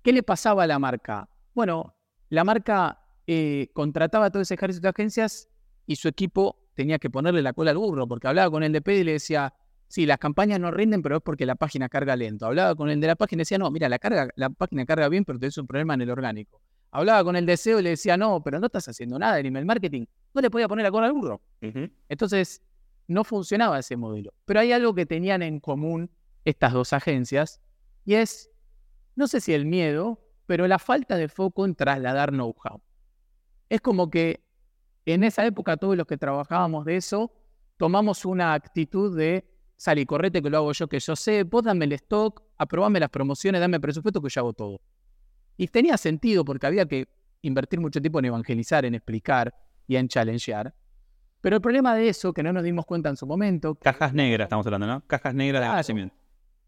¿qué 0.04 0.12
le 0.12 0.22
pasaba 0.22 0.64
a 0.64 0.68
la 0.68 0.78
marca? 0.78 1.30
Bueno, 1.54 1.96
la 2.28 2.44
marca 2.44 3.00
eh, 3.26 3.70
contrataba 3.74 4.26
a 4.26 4.32
todo 4.32 4.42
ese 4.42 4.56
ejército 4.56 4.84
de 4.84 4.90
agencias 4.90 5.48
y 5.86 5.96
su 5.96 6.10
equipo 6.10 6.58
tenía 6.76 7.00
que 7.00 7.10
ponerle 7.10 7.42
la 7.42 7.54
cola 7.54 7.72
al 7.72 7.78
burro, 7.78 8.08
porque 8.08 8.28
hablaba 8.28 8.52
con 8.52 8.64
el 8.64 8.74
DP 8.74 8.90
y 8.90 9.04
le 9.06 9.12
decía, 9.14 9.54
sí, 9.90 10.06
las 10.06 10.20
campañas 10.20 10.60
no 10.60 10.72
rinden, 10.72 11.02
pero 11.02 11.18
es 11.18 11.22
porque 11.22 11.46
la 11.46 11.56
página 11.56 11.90
carga 11.90 12.16
lento. 12.16 12.46
Hablaba 12.46 12.76
con 12.76 12.90
el 12.90 13.02
de 13.02 13.08
la 13.08 13.16
página 13.16 13.42
y 13.42 13.44
decía, 13.44 13.58
no, 13.58 13.70
mira, 13.70 13.90
la, 13.90 14.00
carga, 14.00 14.30
la 14.36 14.50
página 14.50 14.86
carga 14.86 15.10
bien, 15.10 15.26
pero 15.26 15.38
tienes 15.38 15.58
un 15.58 15.68
problema 15.68 15.96
en 15.96 16.02
el 16.02 16.10
orgánico. 16.12 16.62
Hablaba 16.92 17.24
con 17.24 17.36
el 17.36 17.46
deseo 17.46 17.80
y 17.80 17.84
le 17.84 17.90
decía, 17.92 18.16
no, 18.16 18.42
pero 18.42 18.60
no 18.60 18.68
estás 18.68 18.88
haciendo 18.88 19.20
nada 19.20 19.40
en 19.40 19.48
email 19.48 19.66
marketing. 19.66 20.06
No 20.34 20.42
le 20.42 20.50
podía 20.50 20.68
poner 20.68 20.84
la 20.84 20.92
cola 20.92 21.08
al 21.08 21.14
burro. 21.14 21.42
Entonces, 22.08 22.62
no 23.08 23.24
funcionaba 23.24 23.80
ese 23.80 23.98
modelo. 23.98 24.34
Pero 24.46 24.60
hay 24.60 24.72
algo 24.72 24.94
que 24.94 25.06
tenían 25.06 25.42
en 25.42 25.60
común 25.60 26.10
estas 26.46 26.72
dos 26.74 26.94
agencias 26.94 27.60
y 28.06 28.16
es, 28.16 28.50
no 29.16 29.28
sé 29.28 29.42
si 29.42 29.54
el 29.54 29.66
miedo, 29.66 30.20
pero 30.46 30.68
la 30.68 30.80
falta 30.80 31.16
de 31.18 31.28
foco 31.28 31.66
en 31.66 31.76
trasladar 31.76 32.32
know-how. 32.32 32.82
Es 33.70 33.82
como 33.82 34.10
que 34.10 34.44
en 35.06 35.24
esa 35.24 35.46
época 35.46 35.78
todos 35.78 35.98
los 35.98 36.08
que 36.08 36.18
trabajábamos 36.18 36.86
de 36.86 36.96
eso 36.96 37.32
tomamos 37.78 38.26
una 38.26 38.54
actitud 38.54 39.16
de 39.18 39.46
salí, 39.80 40.06
correte 40.06 40.42
que 40.42 40.50
lo 40.50 40.58
hago 40.58 40.74
yo, 40.74 40.90
que 40.90 41.00
yo 41.00 41.16
sé, 41.16 41.44
vos 41.44 41.64
dame 41.64 41.86
el 41.86 41.94
stock, 41.94 42.44
aprobame 42.58 43.00
las 43.00 43.10
promociones, 43.10 43.62
dame 43.62 43.80
presupuesto 43.80 44.22
que 44.22 44.28
yo 44.28 44.42
hago 44.42 44.54
todo. 44.54 44.82
Y 45.56 45.68
tenía 45.68 45.98
sentido 45.98 46.44
porque 46.44 46.68
había 46.68 46.86
que 46.86 47.08
invertir 47.44 47.80
mucho 47.80 48.02
tiempo 48.02 48.20
en 48.20 48.26
evangelizar, 48.26 48.84
en 48.84 48.96
explicar 48.96 49.56
y 49.88 49.96
en 49.96 50.10
challengear. 50.10 50.76
Pero 51.40 51.56
el 51.56 51.62
problema 51.62 51.96
de 51.96 52.10
eso, 52.10 52.34
que 52.34 52.44
no 52.44 52.52
nos 52.52 52.64
dimos 52.64 52.86
cuenta 52.86 53.08
en 53.08 53.16
su 53.16 53.26
momento... 53.26 53.76
Cajas 53.76 54.14
negras, 54.14 54.48
estamos 54.48 54.66
hablando, 54.66 54.86
¿no? 54.86 55.08
Cajas 55.08 55.34
negras 55.34 55.62
de 55.62 55.70
conocimiento. 55.70 56.16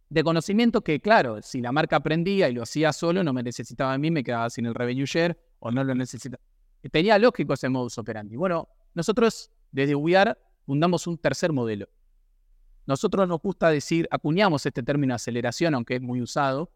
De 0.09 0.23
conocimiento 0.23 0.81
que, 0.81 1.01
claro, 1.01 1.41
si 1.41 1.59
la 1.59 1.73
marca 1.73 1.97
aprendía 1.97 2.47
y 2.47 2.53
lo 2.53 2.63
hacía 2.63 2.93
solo, 2.93 3.25
no 3.25 3.33
me 3.33 3.43
necesitaba 3.43 3.91
a 3.91 3.97
mí, 3.97 4.09
me 4.09 4.23
quedaba 4.23 4.49
sin 4.49 4.65
el 4.65 4.73
revenue 4.73 5.05
share 5.05 5.37
o 5.59 5.69
no 5.69 5.83
lo 5.83 5.93
necesitaba. 5.95 6.41
Tenía 6.89 7.19
lógico 7.19 7.53
ese 7.53 7.67
modus 7.67 7.97
operandi. 7.97 8.37
Bueno, 8.37 8.69
nosotros 8.93 9.51
desde 9.69 9.95
UIAR 9.95 10.37
fundamos 10.65 11.07
un 11.07 11.17
tercer 11.17 11.51
modelo. 11.51 11.89
Nosotros 12.91 13.25
nos 13.25 13.41
gusta 13.41 13.69
decir, 13.69 14.05
acuñamos 14.11 14.65
este 14.65 14.83
término 14.83 15.15
aceleración, 15.15 15.73
aunque 15.75 15.95
es 15.95 16.01
muy 16.01 16.21
usado, 16.21 16.73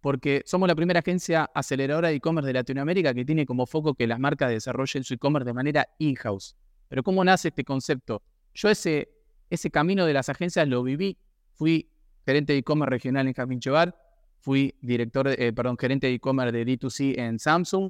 porque 0.00 0.42
somos 0.44 0.66
la 0.66 0.74
primera 0.74 0.98
agencia 0.98 1.48
aceleradora 1.54 2.08
de 2.08 2.16
e-commerce 2.16 2.48
de 2.48 2.54
Latinoamérica 2.54 3.14
que 3.14 3.24
tiene 3.24 3.46
como 3.46 3.64
foco 3.66 3.94
que 3.94 4.08
las 4.08 4.18
marcas 4.18 4.50
desarrollen 4.50 5.04
su 5.04 5.14
e-commerce 5.14 5.46
de 5.46 5.52
manera 5.52 5.88
in-house. 5.98 6.56
Pero 6.88 7.04
¿cómo 7.04 7.22
nace 7.22 7.50
este 7.50 7.62
concepto? 7.62 8.24
Yo 8.54 8.70
ese, 8.70 9.12
ese 9.50 9.70
camino 9.70 10.04
de 10.04 10.12
las 10.12 10.28
agencias 10.28 10.66
lo 10.66 10.82
viví. 10.82 11.16
Fui 11.52 11.88
gerente 12.26 12.54
de 12.54 12.58
e-commerce 12.58 12.90
regional 12.90 13.28
en 13.28 13.32
Jardín 13.32 13.60
Chevar, 13.60 13.96
fui 14.40 14.74
director, 14.80 15.28
eh, 15.28 15.52
perdón, 15.52 15.78
gerente 15.78 16.08
de 16.08 16.14
e-commerce 16.14 16.50
de 16.50 16.66
D2C 16.66 17.20
en 17.20 17.38
Samsung 17.38 17.88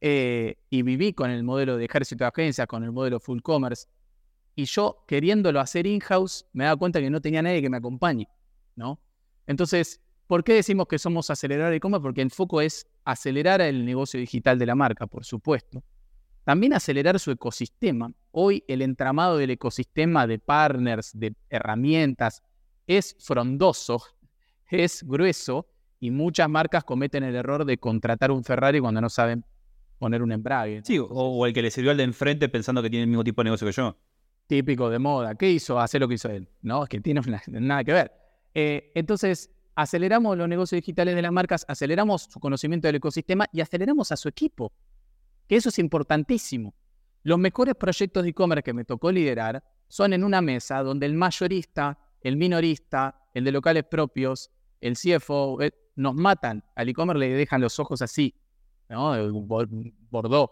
eh, 0.00 0.56
y 0.70 0.80
viví 0.80 1.12
con 1.12 1.30
el 1.30 1.44
modelo 1.44 1.76
de 1.76 1.84
ejército 1.84 2.24
de 2.24 2.28
agencias, 2.28 2.66
con 2.66 2.82
el 2.82 2.92
modelo 2.92 3.20
full 3.20 3.42
commerce. 3.42 3.88
Y 4.54 4.64
yo, 4.64 5.04
queriéndolo 5.06 5.60
hacer 5.60 5.86
in-house, 5.86 6.46
me 6.52 6.64
daba 6.64 6.76
cuenta 6.76 7.00
que 7.00 7.10
no 7.10 7.20
tenía 7.20 7.42
nadie 7.42 7.62
que 7.62 7.70
me 7.70 7.78
acompañe, 7.78 8.28
¿no? 8.76 9.00
Entonces, 9.46 10.00
¿Por 10.30 10.44
qué 10.44 10.54
decimos 10.54 10.86
que 10.86 10.96
somos 10.96 11.28
aceleradores 11.28 11.72
de 11.72 11.76
e-commerce? 11.78 12.02
Porque 12.04 12.22
el 12.22 12.30
foco 12.30 12.60
es 12.60 12.86
acelerar 13.04 13.60
el 13.60 13.84
negocio 13.84 14.20
digital 14.20 14.60
de 14.60 14.64
la 14.64 14.76
marca, 14.76 15.08
por 15.08 15.24
supuesto. 15.24 15.82
También 16.44 16.72
acelerar 16.72 17.18
su 17.18 17.32
ecosistema. 17.32 18.12
Hoy 18.30 18.62
el 18.68 18.82
entramado 18.82 19.38
del 19.38 19.50
ecosistema 19.50 20.28
de 20.28 20.38
partners, 20.38 21.10
de 21.14 21.34
herramientas, 21.48 22.44
es 22.86 23.16
frondoso, 23.18 24.04
es 24.70 25.02
grueso 25.02 25.66
y 25.98 26.12
muchas 26.12 26.48
marcas 26.48 26.84
cometen 26.84 27.24
el 27.24 27.34
error 27.34 27.64
de 27.64 27.78
contratar 27.78 28.30
un 28.30 28.44
Ferrari 28.44 28.78
cuando 28.78 29.00
no 29.00 29.08
saben 29.08 29.44
poner 29.98 30.22
un 30.22 30.30
embrague. 30.30 30.82
Sí, 30.84 31.00
o, 31.00 31.44
el 31.44 31.52
que 31.52 31.62
le 31.62 31.72
sirvió 31.72 31.90
al 31.90 31.96
de 31.96 32.04
enfrente 32.04 32.48
pensando 32.48 32.84
que 32.84 32.90
tiene 32.90 33.02
el 33.02 33.08
mismo 33.08 33.24
tipo 33.24 33.42
de 33.42 33.46
negocio 33.46 33.66
que 33.66 33.72
yo. 33.72 33.96
Típico 34.50 34.90
de 34.90 34.98
moda. 34.98 35.36
¿Qué 35.36 35.48
hizo? 35.48 35.78
Hacer 35.78 36.00
lo 36.00 36.08
que 36.08 36.14
hizo 36.14 36.28
él. 36.28 36.48
No, 36.62 36.82
es 36.82 36.88
que 36.88 37.00
tiene 37.00 37.20
nada 37.46 37.84
que 37.84 37.92
ver. 37.92 38.12
Eh, 38.52 38.90
entonces, 38.96 39.48
aceleramos 39.76 40.36
los 40.36 40.48
negocios 40.48 40.78
digitales 40.78 41.14
de 41.14 41.22
las 41.22 41.30
marcas, 41.30 41.64
aceleramos 41.68 42.22
su 42.22 42.40
conocimiento 42.40 42.88
del 42.88 42.96
ecosistema 42.96 43.46
y 43.52 43.60
aceleramos 43.60 44.10
a 44.10 44.16
su 44.16 44.28
equipo, 44.28 44.72
que 45.46 45.54
eso 45.54 45.68
es 45.68 45.78
importantísimo. 45.78 46.74
Los 47.22 47.38
mejores 47.38 47.76
proyectos 47.76 48.24
de 48.24 48.30
e-commerce 48.30 48.64
que 48.64 48.72
me 48.72 48.84
tocó 48.84 49.12
liderar 49.12 49.62
son 49.86 50.14
en 50.14 50.24
una 50.24 50.40
mesa 50.40 50.82
donde 50.82 51.06
el 51.06 51.14
mayorista, 51.14 51.96
el 52.20 52.36
minorista, 52.36 53.22
el 53.32 53.44
de 53.44 53.52
locales 53.52 53.84
propios, 53.84 54.50
el 54.80 54.96
CFO, 54.96 55.62
eh, 55.62 55.72
nos 55.94 56.16
matan. 56.16 56.64
Al 56.74 56.88
e-commerce 56.88 57.20
le 57.20 57.28
dejan 57.34 57.60
los 57.60 57.78
ojos 57.78 58.02
así, 58.02 58.34
¿no? 58.88 59.12
Bordeaux. 60.10 60.50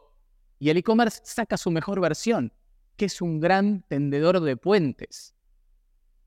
Y 0.60 0.70
el 0.70 0.76
e-commerce 0.76 1.20
saca 1.24 1.56
su 1.56 1.72
mejor 1.72 2.00
versión, 2.00 2.52
que 2.98 3.06
es 3.06 3.22
un 3.22 3.40
gran 3.40 3.82
tendedor 3.88 4.40
de 4.40 4.56
puentes. 4.56 5.34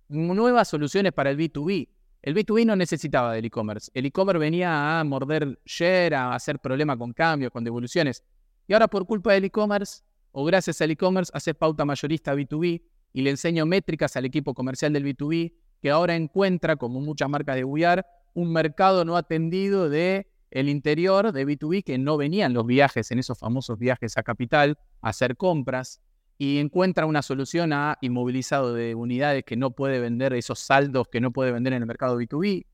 Nuevas 0.07 0.69
soluciones 0.69 1.11
para 1.11 1.29
el 1.29 1.37
B2B, 1.37 1.87
el 2.23 2.35
B2B 2.35 2.65
no 2.65 2.75
necesitaba 2.75 3.33
del 3.33 3.45
e-commerce. 3.45 3.91
El 3.93 4.05
e-commerce 4.05 4.39
venía 4.39 4.99
a 4.99 5.03
morder 5.03 5.59
share, 5.65 6.13
a 6.13 6.33
hacer 6.33 6.59
problemas 6.59 6.97
con 6.97 7.13
cambios, 7.13 7.51
con 7.51 7.63
devoluciones. 7.63 8.23
Y 8.67 8.73
ahora 8.73 8.87
por 8.87 9.05
culpa 9.05 9.33
del 9.33 9.45
e-commerce, 9.45 10.03
o 10.31 10.45
gracias 10.45 10.81
al 10.81 10.91
e-commerce, 10.91 11.31
hace 11.35 11.53
pauta 11.53 11.83
mayorista 11.83 12.33
B2B, 12.35 12.81
y 13.13 13.21
le 13.21 13.31
enseño 13.31 13.65
métricas 13.65 14.15
al 14.15 14.25
equipo 14.25 14.53
comercial 14.53 14.93
del 14.93 15.03
B2B, 15.05 15.53
que 15.81 15.89
ahora 15.89 16.15
encuentra, 16.15 16.75
como 16.75 17.01
muchas 17.01 17.27
marcas 17.27 17.55
de 17.55 17.63
Buyar, 17.63 18.05
un 18.33 18.53
mercado 18.53 19.03
no 19.03 19.17
atendido 19.17 19.89
de 19.89 20.27
el 20.51 20.69
interior 20.69 21.31
de 21.33 21.45
B2B 21.45 21.83
que 21.83 21.97
no 21.97 22.17
venían 22.17 22.53
los 22.53 22.65
viajes, 22.65 23.11
en 23.11 23.19
esos 23.19 23.39
famosos 23.39 23.79
viajes 23.79 24.17
a 24.17 24.23
capital, 24.23 24.77
a 25.01 25.09
hacer 25.09 25.35
compras, 25.35 26.01
y 26.43 26.57
encuentra 26.57 27.05
una 27.05 27.21
solución 27.21 27.71
a 27.71 28.00
inmovilizado 28.01 28.74
de 28.74 28.95
unidades 28.95 29.43
que 29.43 29.55
no 29.55 29.75
puede 29.75 30.00
vender, 30.00 30.33
esos 30.33 30.57
saldos 30.57 31.07
que 31.07 31.21
no 31.21 31.29
puede 31.29 31.51
vender 31.51 31.74
en 31.74 31.83
el 31.83 31.86
mercado 31.86 32.19
B2B, 32.19 32.65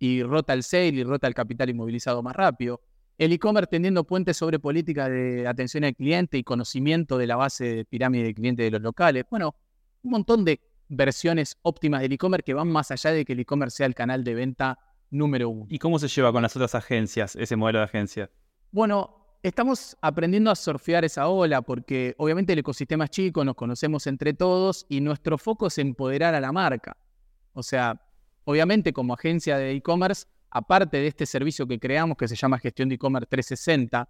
y 0.00 0.24
rota 0.24 0.52
el 0.52 0.64
sale 0.64 0.88
y 0.88 1.04
rota 1.04 1.28
el 1.28 1.34
capital 1.34 1.70
inmovilizado 1.70 2.24
más 2.24 2.34
rápido. 2.34 2.80
El 3.16 3.30
e-commerce 3.30 3.70
tendiendo 3.70 4.02
puentes 4.02 4.36
sobre 4.36 4.58
política 4.58 5.08
de 5.08 5.46
atención 5.46 5.84
al 5.84 5.94
cliente 5.94 6.38
y 6.38 6.42
conocimiento 6.42 7.16
de 7.16 7.28
la 7.28 7.36
base 7.36 7.64
de 7.76 7.84
pirámide 7.84 8.24
de 8.24 8.34
clientes 8.34 8.66
de 8.66 8.72
los 8.72 8.82
locales. 8.82 9.24
Bueno, 9.30 9.54
un 10.02 10.10
montón 10.10 10.44
de 10.44 10.60
versiones 10.88 11.56
óptimas 11.62 12.00
del 12.00 12.10
e-commerce 12.14 12.42
que 12.42 12.54
van 12.54 12.66
más 12.66 12.90
allá 12.90 13.12
de 13.12 13.24
que 13.24 13.34
el 13.34 13.38
e-commerce 13.38 13.76
sea 13.76 13.86
el 13.86 13.94
canal 13.94 14.24
de 14.24 14.34
venta 14.34 14.76
número 15.10 15.50
uno. 15.50 15.66
¿Y 15.68 15.78
cómo 15.78 16.00
se 16.00 16.08
lleva 16.08 16.32
con 16.32 16.42
las 16.42 16.56
otras 16.56 16.74
agencias, 16.74 17.36
ese 17.36 17.54
modelo 17.54 17.78
de 17.78 17.84
agencia? 17.84 18.28
Bueno, 18.72 19.23
estamos 19.48 19.94
aprendiendo 20.00 20.50
a 20.50 20.56
surfear 20.56 21.04
esa 21.04 21.28
ola 21.28 21.60
porque 21.60 22.14
obviamente 22.16 22.54
el 22.54 22.60
ecosistema 22.60 23.04
es 23.04 23.10
chico, 23.10 23.44
nos 23.44 23.54
conocemos 23.54 24.06
entre 24.06 24.32
todos 24.32 24.86
y 24.88 25.02
nuestro 25.02 25.36
foco 25.36 25.66
es 25.66 25.76
empoderar 25.76 26.34
a 26.34 26.40
la 26.40 26.50
marca. 26.50 26.96
O 27.52 27.62
sea, 27.62 28.00
obviamente 28.44 28.94
como 28.94 29.12
agencia 29.12 29.58
de 29.58 29.72
e-commerce, 29.72 30.24
aparte 30.48 30.96
de 30.96 31.08
este 31.08 31.26
servicio 31.26 31.66
que 31.66 31.78
creamos 31.78 32.16
que 32.16 32.26
se 32.26 32.36
llama 32.36 32.58
Gestión 32.58 32.88
de 32.88 32.94
E-Commerce 32.94 33.26
360, 33.28 34.08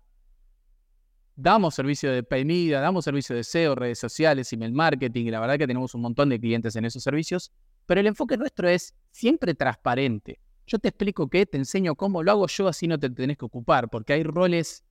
damos 1.34 1.74
servicio 1.74 2.12
de 2.12 2.22
pay 2.22 2.44
media, 2.44 2.80
damos 2.80 3.04
servicio 3.04 3.34
de 3.34 3.42
SEO, 3.42 3.74
redes 3.74 3.98
sociales, 3.98 4.52
email 4.52 4.72
marketing, 4.72 5.24
y 5.24 5.30
la 5.32 5.40
verdad 5.40 5.58
que 5.58 5.66
tenemos 5.66 5.96
un 5.96 6.02
montón 6.02 6.28
de 6.28 6.38
clientes 6.38 6.76
en 6.76 6.84
esos 6.84 7.02
servicios, 7.02 7.50
pero 7.86 8.00
el 8.00 8.06
enfoque 8.06 8.36
nuestro 8.36 8.68
es 8.68 8.94
siempre 9.10 9.54
transparente. 9.54 10.38
Yo 10.68 10.78
te 10.78 10.88
explico 10.88 11.28
qué, 11.28 11.44
te 11.44 11.58
enseño 11.58 11.96
cómo, 11.96 12.22
lo 12.22 12.30
hago 12.30 12.46
yo, 12.46 12.68
así 12.68 12.86
no 12.86 13.00
te 13.00 13.10
tenés 13.10 13.36
que 13.36 13.46
ocupar, 13.46 13.90
porque 13.90 14.12
hay 14.12 14.22
roles 14.22 14.84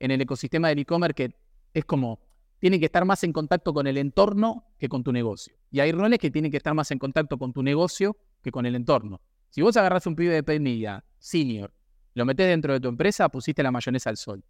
en 0.00 0.10
el 0.10 0.20
ecosistema 0.20 0.68
del 0.68 0.80
e-commerce 0.80 1.14
que 1.14 1.34
es 1.72 1.84
como, 1.84 2.18
tienen 2.58 2.80
que 2.80 2.86
estar 2.86 3.04
más 3.04 3.22
en 3.22 3.32
contacto 3.32 3.72
con 3.72 3.86
el 3.86 3.96
entorno 3.96 4.64
que 4.78 4.88
con 4.88 5.04
tu 5.04 5.12
negocio. 5.12 5.54
Y 5.70 5.80
hay 5.80 5.92
roles 5.92 6.18
que 6.18 6.30
tienen 6.30 6.50
que 6.50 6.56
estar 6.56 6.74
más 6.74 6.90
en 6.90 6.98
contacto 6.98 7.38
con 7.38 7.52
tu 7.52 7.62
negocio 7.62 8.16
que 8.42 8.50
con 8.50 8.66
el 8.66 8.74
entorno. 8.74 9.20
Si 9.50 9.62
vos 9.62 9.76
agarras 9.76 10.06
un 10.06 10.16
pibe 10.16 10.42
de 10.42 10.60
media, 10.60 11.04
senior, 11.18 11.72
lo 12.14 12.24
metés 12.24 12.48
dentro 12.48 12.72
de 12.72 12.80
tu 12.80 12.88
empresa, 12.88 13.28
pusiste 13.28 13.62
la 13.62 13.70
mayonesa 13.70 14.10
al 14.10 14.16
sol. 14.16 14.42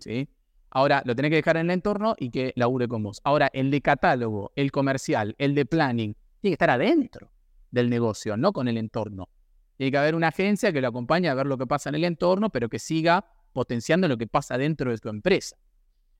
¿sí? 0.00 0.28
Ahora 0.70 1.02
lo 1.04 1.16
tenés 1.16 1.30
que 1.30 1.36
dejar 1.36 1.56
en 1.56 1.66
el 1.66 1.74
entorno 1.74 2.14
y 2.18 2.30
que 2.30 2.52
labure 2.56 2.86
con 2.86 3.02
vos. 3.02 3.20
Ahora, 3.24 3.50
el 3.52 3.70
de 3.70 3.80
catálogo, 3.80 4.52
el 4.54 4.70
comercial, 4.70 5.34
el 5.38 5.54
de 5.54 5.66
planning, 5.66 6.14
tiene 6.40 6.52
que 6.52 6.54
estar 6.54 6.70
adentro 6.70 7.30
del 7.70 7.90
negocio, 7.90 8.36
no 8.36 8.52
con 8.52 8.68
el 8.68 8.76
entorno. 8.76 9.28
Tiene 9.76 9.90
que 9.90 9.98
haber 9.98 10.14
una 10.14 10.28
agencia 10.28 10.72
que 10.72 10.80
lo 10.80 10.88
acompañe 10.88 11.28
a 11.28 11.34
ver 11.34 11.46
lo 11.46 11.58
que 11.58 11.66
pasa 11.66 11.88
en 11.88 11.96
el 11.96 12.04
entorno, 12.04 12.50
pero 12.50 12.68
que 12.68 12.78
siga 12.78 13.24
potenciando 13.52 14.08
lo 14.08 14.16
que 14.16 14.26
pasa 14.26 14.56
dentro 14.58 14.90
de 14.90 14.98
tu 14.98 15.08
empresa. 15.08 15.56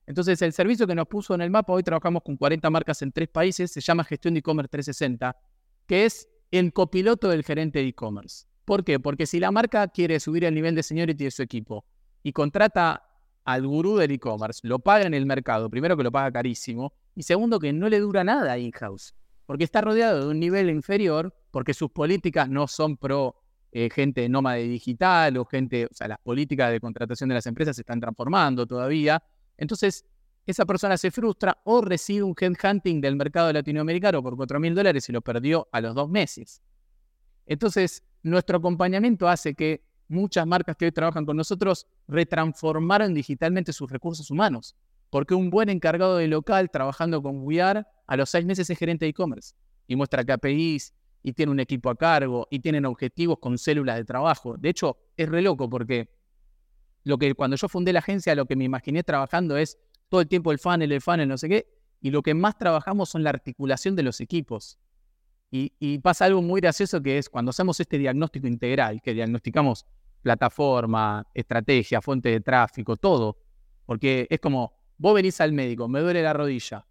Entonces, 0.05 0.41
el 0.41 0.51
servicio 0.53 0.87
que 0.87 0.95
nos 0.95 1.07
puso 1.07 1.33
en 1.33 1.41
el 1.41 1.49
mapa, 1.49 1.73
hoy 1.73 1.83
trabajamos 1.83 2.23
con 2.23 2.35
40 2.35 2.69
marcas 2.69 3.01
en 3.01 3.11
tres 3.11 3.29
países, 3.29 3.71
se 3.71 3.81
llama 3.81 4.03
Gestión 4.03 4.33
de 4.33 4.39
E-Commerce 4.39 4.69
360, 4.69 5.37
que 5.87 6.05
es 6.05 6.27
el 6.51 6.73
copiloto 6.73 7.29
del 7.29 7.43
gerente 7.43 7.79
de 7.79 7.87
e-commerce. 7.87 8.45
¿Por 8.65 8.83
qué? 8.83 8.99
Porque 8.99 9.25
si 9.25 9.39
la 9.39 9.51
marca 9.51 9.87
quiere 9.87 10.19
subir 10.19 10.43
el 10.43 10.53
nivel 10.53 10.75
de 10.75 10.83
seniority 10.83 11.25
de 11.25 11.31
su 11.31 11.41
equipo 11.41 11.85
y 12.23 12.33
contrata 12.33 13.07
al 13.45 13.65
gurú 13.65 13.97
del 13.97 14.11
e-commerce, 14.11 14.67
lo 14.67 14.79
paga 14.79 15.05
en 15.05 15.13
el 15.13 15.25
mercado, 15.25 15.69
primero 15.69 15.97
que 15.97 16.03
lo 16.03 16.11
paga 16.11 16.31
carísimo, 16.31 16.93
y 17.15 17.23
segundo 17.23 17.59
que 17.59 17.73
no 17.73 17.89
le 17.89 17.99
dura 17.99 18.23
nada 18.23 18.57
in-house, 18.57 19.15
porque 19.45 19.63
está 19.63 19.81
rodeado 19.81 20.25
de 20.25 20.27
un 20.27 20.39
nivel 20.39 20.69
inferior, 20.69 21.33
porque 21.51 21.73
sus 21.73 21.89
políticas 21.91 22.49
no 22.49 22.67
son 22.67 22.97
pro 22.97 23.40
eh, 23.71 23.89
gente 23.89 24.27
nómade 24.27 24.67
digital 24.67 25.37
o 25.37 25.45
gente, 25.45 25.85
o 25.85 25.93
sea, 25.93 26.07
las 26.07 26.19
políticas 26.19 26.71
de 26.71 26.79
contratación 26.79 27.29
de 27.29 27.35
las 27.35 27.45
empresas 27.45 27.75
se 27.75 27.83
están 27.83 27.99
transformando 27.99 28.67
todavía. 28.67 29.23
Entonces, 29.57 30.05
esa 30.45 30.65
persona 30.65 30.97
se 30.97 31.11
frustra 31.11 31.61
o 31.63 31.81
recibe 31.81 32.23
un 32.23 32.35
headhunting 32.39 32.99
del 32.99 33.15
mercado 33.15 33.53
latinoamericano 33.53 34.21
por 34.21 34.35
4 34.35 34.59
mil 34.59 34.75
dólares 34.75 35.07
y 35.07 35.11
lo 35.11 35.21
perdió 35.21 35.69
a 35.71 35.81
los 35.81 35.95
dos 35.95 36.09
meses. 36.09 36.61
Entonces, 37.45 38.03
nuestro 38.23 38.57
acompañamiento 38.57 39.29
hace 39.29 39.53
que 39.53 39.83
muchas 40.07 40.45
marcas 40.45 40.75
que 40.75 40.85
hoy 40.85 40.91
trabajan 40.91 41.25
con 41.25 41.37
nosotros 41.37 41.87
retransformaron 42.07 43.13
digitalmente 43.13 43.71
sus 43.73 43.89
recursos 43.89 44.29
humanos. 44.29 44.75
Porque 45.09 45.33
un 45.33 45.49
buen 45.49 45.69
encargado 45.69 46.17
de 46.17 46.27
local 46.27 46.69
trabajando 46.69 47.21
con 47.21 47.41
WeAr 47.43 47.87
a 48.07 48.17
los 48.17 48.29
seis 48.29 48.45
meses 48.45 48.69
es 48.69 48.77
gerente 48.77 49.05
de 49.05 49.09
e-commerce 49.09 49.53
y 49.87 49.95
muestra 49.95 50.23
KPIs, 50.23 50.93
y 51.23 51.33
tiene 51.33 51.51
un 51.51 51.59
equipo 51.59 51.89
a 51.89 51.95
cargo 51.95 52.47
y 52.49 52.59
tienen 52.59 52.85
objetivos 52.85 53.39
con 53.39 53.57
células 53.57 53.97
de 53.97 54.05
trabajo. 54.05 54.55
De 54.57 54.69
hecho, 54.69 54.97
es 55.17 55.29
re 55.29 55.41
loco 55.41 55.69
porque 55.69 56.09
lo 57.03 57.17
que 57.17 57.33
cuando 57.35 57.55
yo 57.57 57.67
fundé 57.67 57.93
la 57.93 57.99
agencia, 57.99 58.35
lo 58.35 58.45
que 58.45 58.55
me 58.55 58.63
imaginé 58.63 59.03
trabajando 59.03 59.57
es 59.57 59.77
todo 60.09 60.21
el 60.21 60.27
tiempo 60.27 60.51
el 60.51 60.59
funnel, 60.59 60.91
el 60.91 61.01
funnel, 61.01 61.27
no 61.27 61.37
sé 61.37 61.49
qué, 61.49 61.67
y 62.01 62.11
lo 62.11 62.21
que 62.21 62.33
más 62.33 62.57
trabajamos 62.57 63.09
son 63.09 63.23
la 63.23 63.29
articulación 63.29 63.95
de 63.95 64.03
los 64.03 64.19
equipos. 64.19 64.77
Y, 65.51 65.73
y 65.79 65.99
pasa 65.99 66.25
algo 66.25 66.41
muy 66.41 66.61
gracioso 66.61 67.01
que 67.01 67.17
es 67.17 67.29
cuando 67.29 67.49
hacemos 67.49 67.79
este 67.79 67.97
diagnóstico 67.97 68.47
integral, 68.47 69.01
que 69.01 69.13
diagnosticamos 69.13 69.85
plataforma, 70.21 71.27
estrategia, 71.33 72.01
fuente 72.01 72.29
de 72.29 72.41
tráfico, 72.41 72.95
todo, 72.95 73.37
porque 73.85 74.27
es 74.29 74.39
como, 74.39 74.73
vos 74.97 75.13
venís 75.13 75.41
al 75.41 75.51
médico, 75.51 75.87
me 75.87 75.99
duele 75.99 76.21
la 76.21 76.33
rodilla, 76.33 76.85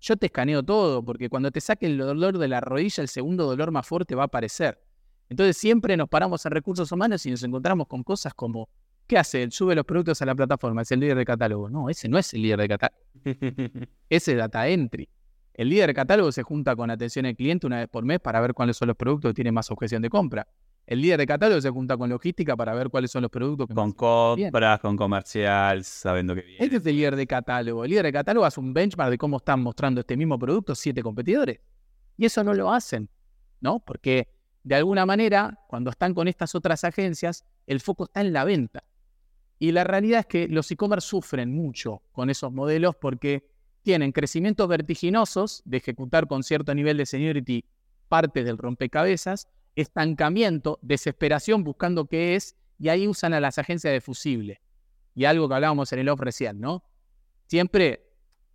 yo 0.00 0.16
te 0.16 0.26
escaneo 0.26 0.62
todo, 0.62 1.04
porque 1.04 1.28
cuando 1.28 1.50
te 1.50 1.60
saque 1.60 1.86
el 1.86 1.98
dolor 1.98 2.38
de 2.38 2.48
la 2.48 2.60
rodilla, 2.60 3.02
el 3.02 3.08
segundo 3.08 3.46
dolor 3.46 3.70
más 3.70 3.86
fuerte 3.86 4.14
va 4.14 4.22
a 4.22 4.26
aparecer. 4.26 4.82
Entonces 5.28 5.56
siempre 5.56 5.96
nos 5.96 6.08
paramos 6.08 6.44
en 6.46 6.52
recursos 6.52 6.90
humanos 6.90 7.24
y 7.26 7.30
nos 7.30 7.42
encontramos 7.42 7.86
con 7.86 8.02
cosas 8.02 8.34
como, 8.34 8.68
¿qué 9.06 9.18
hace? 9.18 9.42
Él 9.42 9.52
sube 9.52 9.74
los 9.74 9.84
productos 9.84 10.20
a 10.22 10.26
la 10.26 10.34
plataforma, 10.34 10.82
es 10.82 10.90
el 10.90 11.00
líder 11.00 11.18
de 11.18 11.24
catálogo. 11.24 11.70
No, 11.70 11.88
ese 11.88 12.08
no 12.08 12.18
es 12.18 12.34
el 12.34 12.42
líder 12.42 12.60
de 12.60 12.68
catálogo. 12.68 13.02
ese 14.08 14.32
es 14.32 14.38
data 14.38 14.66
entry. 14.68 15.08
El 15.54 15.68
líder 15.68 15.88
de 15.88 15.94
catálogo 15.94 16.32
se 16.32 16.42
junta 16.42 16.74
con 16.74 16.90
atención 16.90 17.26
al 17.26 17.36
cliente 17.36 17.66
una 17.66 17.78
vez 17.78 17.88
por 17.88 18.04
mes 18.04 18.18
para 18.18 18.40
ver 18.40 18.54
cuáles 18.54 18.76
son 18.76 18.88
los 18.88 18.96
productos 18.96 19.30
que 19.30 19.34
tienen 19.34 19.54
más 19.54 19.70
objeción 19.70 20.02
de 20.02 20.08
compra. 20.08 20.48
El 20.90 21.02
líder 21.02 21.20
de 21.20 21.26
catálogo 21.28 21.60
se 21.60 21.70
junta 21.70 21.96
con 21.96 22.10
logística 22.10 22.56
para 22.56 22.74
ver 22.74 22.90
cuáles 22.90 23.12
son 23.12 23.22
los 23.22 23.30
productos 23.30 23.68
que 23.68 23.74
Con 23.74 23.92
compras, 23.92 24.80
con 24.80 24.96
comercial, 24.96 25.84
sabiendo 25.84 26.34
que 26.34 26.40
viene. 26.40 26.64
Este 26.64 26.78
es 26.78 26.86
el 26.86 26.96
líder 26.96 27.14
de 27.14 27.28
catálogo. 27.28 27.84
El 27.84 27.90
líder 27.90 28.06
de 28.06 28.12
catálogo 28.12 28.44
hace 28.44 28.58
un 28.58 28.74
benchmark 28.74 29.08
de 29.08 29.16
cómo 29.16 29.36
están 29.36 29.62
mostrando 29.62 30.00
este 30.00 30.16
mismo 30.16 30.36
producto 30.36 30.74
siete 30.74 31.00
competidores. 31.00 31.60
Y 32.16 32.24
eso 32.24 32.42
no 32.42 32.54
lo 32.54 32.72
hacen, 32.72 33.08
¿no? 33.60 33.78
Porque 33.78 34.30
de 34.64 34.74
alguna 34.74 35.06
manera, 35.06 35.60
cuando 35.68 35.90
están 35.90 36.12
con 36.12 36.26
estas 36.26 36.56
otras 36.56 36.82
agencias, 36.82 37.44
el 37.68 37.78
foco 37.78 38.06
está 38.06 38.22
en 38.22 38.32
la 38.32 38.42
venta. 38.42 38.82
Y 39.60 39.70
la 39.70 39.84
realidad 39.84 40.20
es 40.20 40.26
que 40.26 40.48
los 40.48 40.68
e-commerce 40.72 41.06
sufren 41.06 41.54
mucho 41.54 42.02
con 42.10 42.30
esos 42.30 42.50
modelos 42.50 42.96
porque 43.00 43.48
tienen 43.82 44.10
crecimientos 44.10 44.66
vertiginosos 44.66 45.62
de 45.64 45.76
ejecutar 45.76 46.26
con 46.26 46.42
cierto 46.42 46.74
nivel 46.74 46.96
de 46.96 47.06
seniority 47.06 47.64
parte 48.08 48.42
del 48.42 48.58
rompecabezas, 48.58 49.46
estancamiento, 49.80 50.78
desesperación 50.82 51.64
buscando 51.64 52.06
qué 52.06 52.36
es, 52.36 52.56
y 52.78 52.88
ahí 52.88 53.06
usan 53.06 53.34
a 53.34 53.40
las 53.40 53.58
agencias 53.58 53.92
de 53.92 54.00
fusible. 54.00 54.60
Y 55.14 55.24
algo 55.24 55.48
que 55.48 55.54
hablábamos 55.54 55.92
en 55.92 55.98
el 55.98 56.08
off 56.08 56.20
recién, 56.20 56.60
¿no? 56.60 56.84
Siempre 57.46 58.10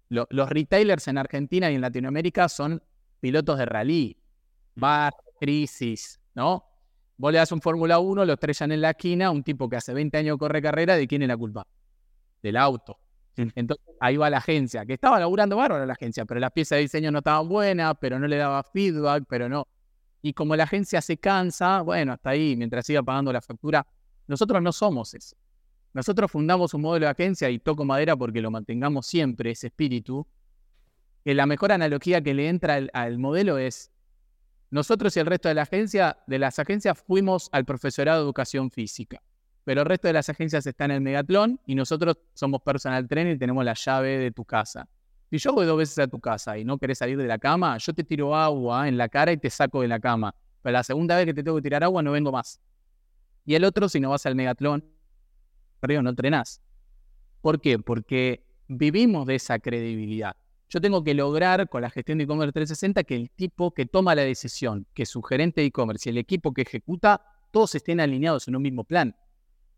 los 0.09 0.49
retailers 0.49 1.07
en 1.07 1.17
Argentina 1.17 1.71
y 1.71 1.75
en 1.75 1.81
Latinoamérica 1.81 2.47
son 2.47 2.81
pilotos 3.19 3.57
de 3.57 3.65
rally, 3.65 4.17
bar, 4.75 5.13
crisis, 5.39 6.19
¿no? 6.33 6.63
Vos 7.17 7.31
le 7.31 7.37
das 7.37 7.51
un 7.51 7.61
Fórmula 7.61 7.99
1, 7.99 8.25
lo 8.25 8.33
estrellan 8.33 8.71
en 8.71 8.81
la 8.81 8.91
esquina, 8.91 9.31
un 9.31 9.43
tipo 9.43 9.69
que 9.69 9.77
hace 9.77 9.93
20 9.93 10.17
años 10.17 10.37
corre 10.37 10.61
carrera, 10.61 10.95
¿de 10.95 11.07
quién 11.07 11.21
es 11.21 11.27
la 11.27 11.37
culpa? 11.37 11.65
Del 12.41 12.57
auto. 12.57 12.99
Entonces 13.37 13.85
ahí 13.99 14.17
va 14.17 14.29
la 14.29 14.37
agencia, 14.37 14.85
que 14.85 14.93
estaba 14.93 15.19
laburando 15.19 15.57
bárbaro 15.57 15.85
la 15.85 15.93
agencia, 15.93 16.25
pero 16.25 16.39
las 16.39 16.51
piezas 16.51 16.77
de 16.77 16.83
diseño 16.83 17.11
no 17.11 17.19
estaban 17.19 17.47
buenas, 17.49 17.95
pero 17.99 18.19
no 18.19 18.27
le 18.27 18.37
daba 18.37 18.63
feedback, 18.63 19.25
pero 19.27 19.49
no. 19.49 19.67
Y 20.25 20.33
como 20.33 20.55
la 20.55 20.63
agencia 20.63 21.01
se 21.01 21.17
cansa, 21.17 21.81
bueno, 21.81 22.13
hasta 22.13 22.31
ahí, 22.31 22.55
mientras 22.57 22.87
siga 22.87 23.03
pagando 23.03 23.31
la 23.31 23.41
factura, 23.41 23.85
nosotros 24.25 24.59
no 24.59 24.71
somos 24.71 25.13
eso. 25.13 25.37
Nosotros 25.93 26.31
fundamos 26.31 26.73
un 26.73 26.81
modelo 26.81 27.05
de 27.05 27.11
agencia 27.11 27.47
y 27.51 27.59
toco 27.59 27.85
madera 27.85 28.15
porque 28.15 28.41
lo 28.41 28.49
mantengamos 28.49 29.05
siempre, 29.05 29.51
ese 29.51 29.67
espíritu. 29.67 30.25
Que 31.23 31.35
la 31.35 31.45
mejor 31.45 31.71
analogía 31.71 32.23
que 32.23 32.33
le 32.33 32.49
entra 32.49 32.79
al, 32.91 33.19
modelo 33.19 33.59
es, 33.59 33.91
nosotros 34.71 35.15
y 35.15 35.19
el 35.19 35.27
resto 35.27 35.47
de 35.47 35.53
la 35.53 35.61
agencia, 35.61 36.17
de 36.25 36.39
las 36.39 36.57
agencias 36.57 36.97
fuimos 36.97 37.47
al 37.51 37.63
profesorado 37.63 38.17
de 38.17 38.25
educación 38.25 38.71
física, 38.71 39.21
pero 39.63 39.81
el 39.81 39.87
resto 39.87 40.07
de 40.07 40.13
las 40.13 40.27
agencias 40.27 40.65
están 40.65 40.89
en 40.89 40.95
el 40.95 41.01
Megatlón 41.01 41.59
y 41.67 41.75
nosotros 41.75 42.17
somos 42.33 42.63
personal 42.63 43.07
trainer 43.07 43.35
y 43.35 43.37
tenemos 43.37 43.63
la 43.63 43.75
llave 43.75 44.17
de 44.17 44.31
tu 44.31 44.43
casa. 44.43 44.89
Si 45.29 45.37
yo 45.37 45.53
voy 45.53 45.65
dos 45.65 45.77
veces 45.77 45.97
a 45.99 46.07
tu 46.07 46.19
casa 46.19 46.57
y 46.57 46.63
no 46.63 46.77
querés 46.77 46.99
salir 46.99 47.17
de 47.17 47.27
la 47.27 47.37
cama, 47.37 47.77
yo 47.77 47.93
te 47.93 48.03
tiro 48.03 48.35
agua 48.35 48.87
en 48.87 48.97
la 48.97 49.09
cara 49.09 49.31
y 49.31 49.37
te 49.37 49.49
saco 49.49 49.81
de 49.81 49.87
la 49.87 49.99
cama. 49.99 50.35
Pero 50.61 50.73
la 50.73 50.83
segunda 50.83 51.17
vez 51.17 51.25
que 51.25 51.33
te 51.33 51.43
tengo 51.43 51.57
que 51.57 51.63
tirar 51.63 51.83
agua 51.83 52.01
no 52.03 52.11
vengo 52.11 52.31
más. 52.31 52.59
Y 53.45 53.55
el 53.55 53.63
otro, 53.63 53.89
si 53.89 53.99
no 53.99 54.09
vas 54.11 54.25
al 54.25 54.35
megatlón, 54.35 54.83
pero 55.79 56.01
no 56.01 56.09
entrenás. 56.09 56.61
¿Por 57.41 57.61
qué? 57.61 57.77
Porque 57.79 58.43
vivimos 58.67 59.27
de 59.27 59.35
esa 59.35 59.59
credibilidad. 59.59 60.35
yo 60.69 60.81
tengo 60.81 61.03
que 61.03 61.13
lograr 61.13 61.69
con 61.69 61.83
la 61.83 61.89
gestión 61.89 62.17
de 62.17 62.23
e-commerce 62.23 62.51
360 62.51 63.03
que 63.03 63.15
el 63.15 63.29
tipo 63.29 63.71
que 63.71 63.85
toma 63.85 64.15
la 64.15 64.23
decisión, 64.23 64.87
que 64.93 65.05
su 65.05 65.21
gerente 65.21 65.61
de 65.61 65.67
e-commerce 65.67 66.09
y 66.09 66.11
el 66.11 66.17
equipo 66.17 66.53
que 66.53 66.63
ejecuta, 66.63 67.21
todos 67.51 67.75
estén 67.75 67.99
alineados 67.99 68.47
en 68.47 68.55
un 68.55 68.63
mismo 68.63 68.83
plan. 68.83 69.15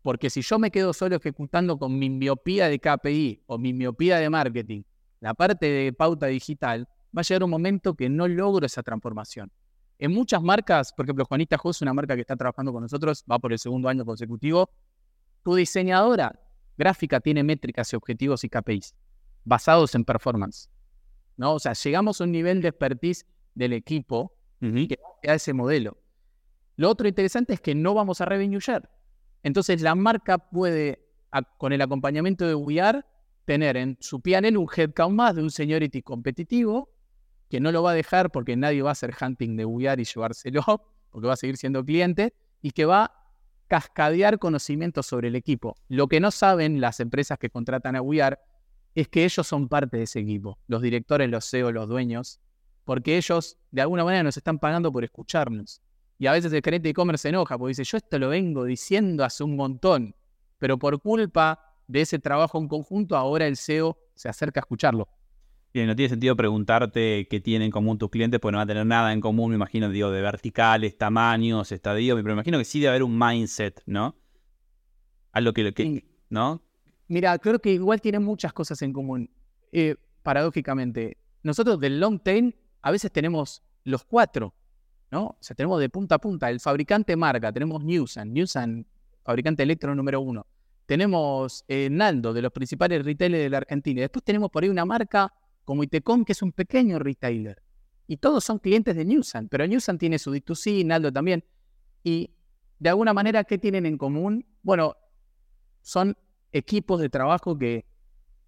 Porque 0.02 0.30
si 0.30 0.40
yo 0.40 0.58
me 0.58 0.70
quedo 0.70 0.92
solo 0.92 1.16
ejecutando 1.16 1.78
con 1.78 1.98
mi 1.98 2.08
miopía 2.08 2.68
de 2.68 2.78
KPI 2.78 3.42
o 3.46 3.58
mi 3.58 3.72
miopía 3.72 4.18
de 4.18 4.30
marketing, 4.30 4.82
la 5.20 5.34
parte 5.34 5.66
de 5.66 5.92
pauta 5.92 6.26
digital, 6.26 6.88
va 7.16 7.20
a 7.20 7.22
llegar 7.22 7.44
un 7.44 7.50
momento 7.50 7.94
que 7.94 8.08
no 8.08 8.28
logro 8.28 8.66
esa 8.66 8.82
transformación. 8.82 9.50
En 9.98 10.12
muchas 10.12 10.42
marcas, 10.42 10.92
por 10.92 11.06
ejemplo, 11.06 11.24
Juanita 11.24 11.58
Jos, 11.58 11.82
una 11.82 11.92
marca 11.92 12.14
que 12.14 12.20
está 12.20 12.36
trabajando 12.36 12.72
con 12.72 12.82
nosotros, 12.82 13.24
va 13.30 13.38
por 13.38 13.52
el 13.52 13.58
segundo 13.58 13.88
año 13.88 14.04
consecutivo, 14.04 14.70
tu 15.42 15.54
diseñadora 15.54 16.38
gráfica 16.76 17.20
tiene 17.20 17.42
métricas 17.42 17.92
y 17.92 17.96
objetivos 17.96 18.44
y 18.44 18.48
KPIs 18.48 18.94
basados 19.44 19.94
en 19.94 20.04
performance. 20.04 20.70
¿no? 21.36 21.54
O 21.54 21.58
sea, 21.58 21.72
llegamos 21.72 22.20
a 22.20 22.24
un 22.24 22.32
nivel 22.32 22.60
de 22.60 22.68
expertise 22.68 23.26
del 23.54 23.72
equipo 23.72 24.32
que 24.60 24.98
a 25.26 25.34
ese 25.34 25.52
modelo. 25.52 25.96
Lo 26.76 26.90
otro 26.90 27.08
interesante 27.08 27.54
es 27.54 27.60
que 27.60 27.74
no 27.74 27.94
vamos 27.94 28.20
a 28.20 28.24
revenue 28.24 28.60
share. 28.60 28.88
Entonces 29.42 29.80
la 29.82 29.94
marca 29.94 30.38
puede, 30.38 31.08
con 31.56 31.72
el 31.72 31.80
acompañamiento 31.80 32.46
de 32.46 32.54
WeAr, 32.54 33.06
tener 33.48 33.78
en 33.78 33.96
su 33.98 34.20
PNL 34.20 34.58
un 34.58 34.68
headcount 34.76 35.16
más 35.16 35.34
de 35.34 35.42
un 35.42 35.50
seniority 35.50 36.02
competitivo, 36.02 36.90
que 37.48 37.60
no 37.60 37.72
lo 37.72 37.82
va 37.82 37.92
a 37.92 37.94
dejar 37.94 38.30
porque 38.30 38.54
nadie 38.56 38.82
va 38.82 38.90
a 38.90 38.92
hacer 38.92 39.14
hunting 39.18 39.56
de 39.56 39.64
WeAr 39.64 39.98
y 40.00 40.04
llevárselo, 40.04 40.62
porque 41.08 41.28
va 41.28 41.32
a 41.32 41.36
seguir 41.36 41.56
siendo 41.56 41.82
cliente, 41.82 42.34
y 42.60 42.72
que 42.72 42.84
va 42.84 43.04
a 43.04 43.12
cascadear 43.66 44.38
conocimientos 44.38 45.06
sobre 45.06 45.28
el 45.28 45.34
equipo. 45.34 45.76
Lo 45.88 46.08
que 46.08 46.20
no 46.20 46.30
saben 46.30 46.82
las 46.82 47.00
empresas 47.00 47.38
que 47.38 47.48
contratan 47.48 47.96
a 47.96 48.02
WeAr 48.02 48.38
es 48.94 49.08
que 49.08 49.24
ellos 49.24 49.46
son 49.46 49.66
parte 49.66 49.96
de 49.96 50.02
ese 50.02 50.20
equipo, 50.20 50.58
los 50.66 50.82
directores, 50.82 51.30
los 51.30 51.48
CEO, 51.48 51.72
los 51.72 51.88
dueños, 51.88 52.42
porque 52.84 53.16
ellos 53.16 53.56
de 53.70 53.80
alguna 53.80 54.04
manera 54.04 54.24
nos 54.24 54.36
están 54.36 54.58
pagando 54.58 54.92
por 54.92 55.04
escucharnos. 55.04 55.80
Y 56.18 56.26
a 56.26 56.32
veces 56.32 56.52
el 56.52 56.60
gerente 56.62 56.88
de 56.88 56.90
e-commerce 56.90 57.22
se 57.22 57.28
enoja 57.30 57.56
porque 57.56 57.70
dice, 57.70 57.84
yo 57.84 57.96
esto 57.96 58.18
lo 58.18 58.28
vengo 58.28 58.64
diciendo 58.64 59.24
hace 59.24 59.42
un 59.42 59.56
montón, 59.56 60.14
pero 60.58 60.78
por 60.78 61.00
culpa 61.00 61.67
de 61.88 62.02
ese 62.02 62.18
trabajo 62.18 62.58
en 62.58 62.68
conjunto, 62.68 63.16
ahora 63.16 63.46
el 63.46 63.56
CEO 63.56 63.98
se 64.14 64.28
acerca 64.28 64.60
a 64.60 64.62
escucharlo. 64.62 65.08
Bien, 65.72 65.86
no 65.86 65.96
tiene 65.96 66.08
sentido 66.08 66.36
preguntarte 66.36 67.26
qué 67.28 67.40
tienen 67.40 67.66
en 67.66 67.70
común 67.70 67.98
tus 67.98 68.10
clientes, 68.10 68.40
porque 68.40 68.52
no 68.52 68.58
va 68.58 68.62
a 68.64 68.66
tener 68.66 68.86
nada 68.86 69.12
en 69.12 69.20
común, 69.20 69.50
me 69.50 69.56
imagino, 69.56 69.88
digo, 69.90 70.10
de 70.10 70.22
verticales, 70.22 70.96
tamaños, 70.96 71.72
estadios, 71.72 72.16
pero 72.16 72.26
me 72.26 72.32
imagino 72.32 72.58
que 72.58 72.64
sí 72.64 72.80
debe 72.80 72.90
haber 72.90 73.02
un 73.02 73.18
mindset, 73.18 73.82
¿no? 73.86 74.16
Algo 75.32 75.52
que, 75.52 75.74
que 75.74 76.04
¿no? 76.30 76.62
Mira, 77.08 77.38
creo 77.38 77.58
que 77.58 77.72
igual 77.72 78.00
tienen 78.00 78.22
muchas 78.22 78.52
cosas 78.52 78.80
en 78.82 78.92
común. 78.92 79.30
Eh, 79.72 79.96
paradójicamente, 80.22 81.18
nosotros 81.42 81.80
del 81.80 82.00
long 82.00 82.18
tail 82.22 82.56
a 82.82 82.90
veces 82.90 83.10
tenemos 83.12 83.62
los 83.84 84.04
cuatro, 84.04 84.54
¿no? 85.10 85.26
O 85.26 85.38
sea, 85.40 85.54
tenemos 85.54 85.80
de 85.80 85.88
punta 85.88 86.16
a 86.16 86.18
punta 86.18 86.50
el 86.50 86.60
fabricante 86.60 87.16
marca, 87.16 87.52
tenemos 87.52 87.82
Newsan, 87.84 88.32
Newsan, 88.32 88.86
fabricante 89.22 89.62
electro 89.62 89.94
número 89.94 90.20
uno. 90.20 90.46
Tenemos 90.88 91.66
eh, 91.68 91.90
Naldo, 91.90 92.32
de 92.32 92.40
los 92.40 92.50
principales 92.50 93.04
retailers 93.04 93.44
de 93.44 93.50
la 93.50 93.58
Argentina. 93.58 94.00
Después 94.00 94.24
tenemos 94.24 94.50
por 94.50 94.62
ahí 94.62 94.70
una 94.70 94.86
marca 94.86 95.30
como 95.62 95.82
Itecom, 95.82 96.24
que 96.24 96.32
es 96.32 96.40
un 96.40 96.50
pequeño 96.50 96.98
retailer. 96.98 97.62
Y 98.06 98.16
todos 98.16 98.42
son 98.42 98.58
clientes 98.58 98.96
de 98.96 99.04
Newsan, 99.04 99.48
pero 99.48 99.66
Newsan 99.66 99.98
tiene 99.98 100.18
su 100.18 100.32
D2C, 100.34 100.86
Naldo 100.86 101.12
también. 101.12 101.44
Y 102.02 102.30
de 102.78 102.88
alguna 102.88 103.12
manera, 103.12 103.44
¿qué 103.44 103.58
tienen 103.58 103.84
en 103.84 103.98
común? 103.98 104.46
Bueno, 104.62 104.96
son 105.82 106.16
equipos 106.52 107.00
de 107.00 107.10
trabajo 107.10 107.58
que 107.58 107.84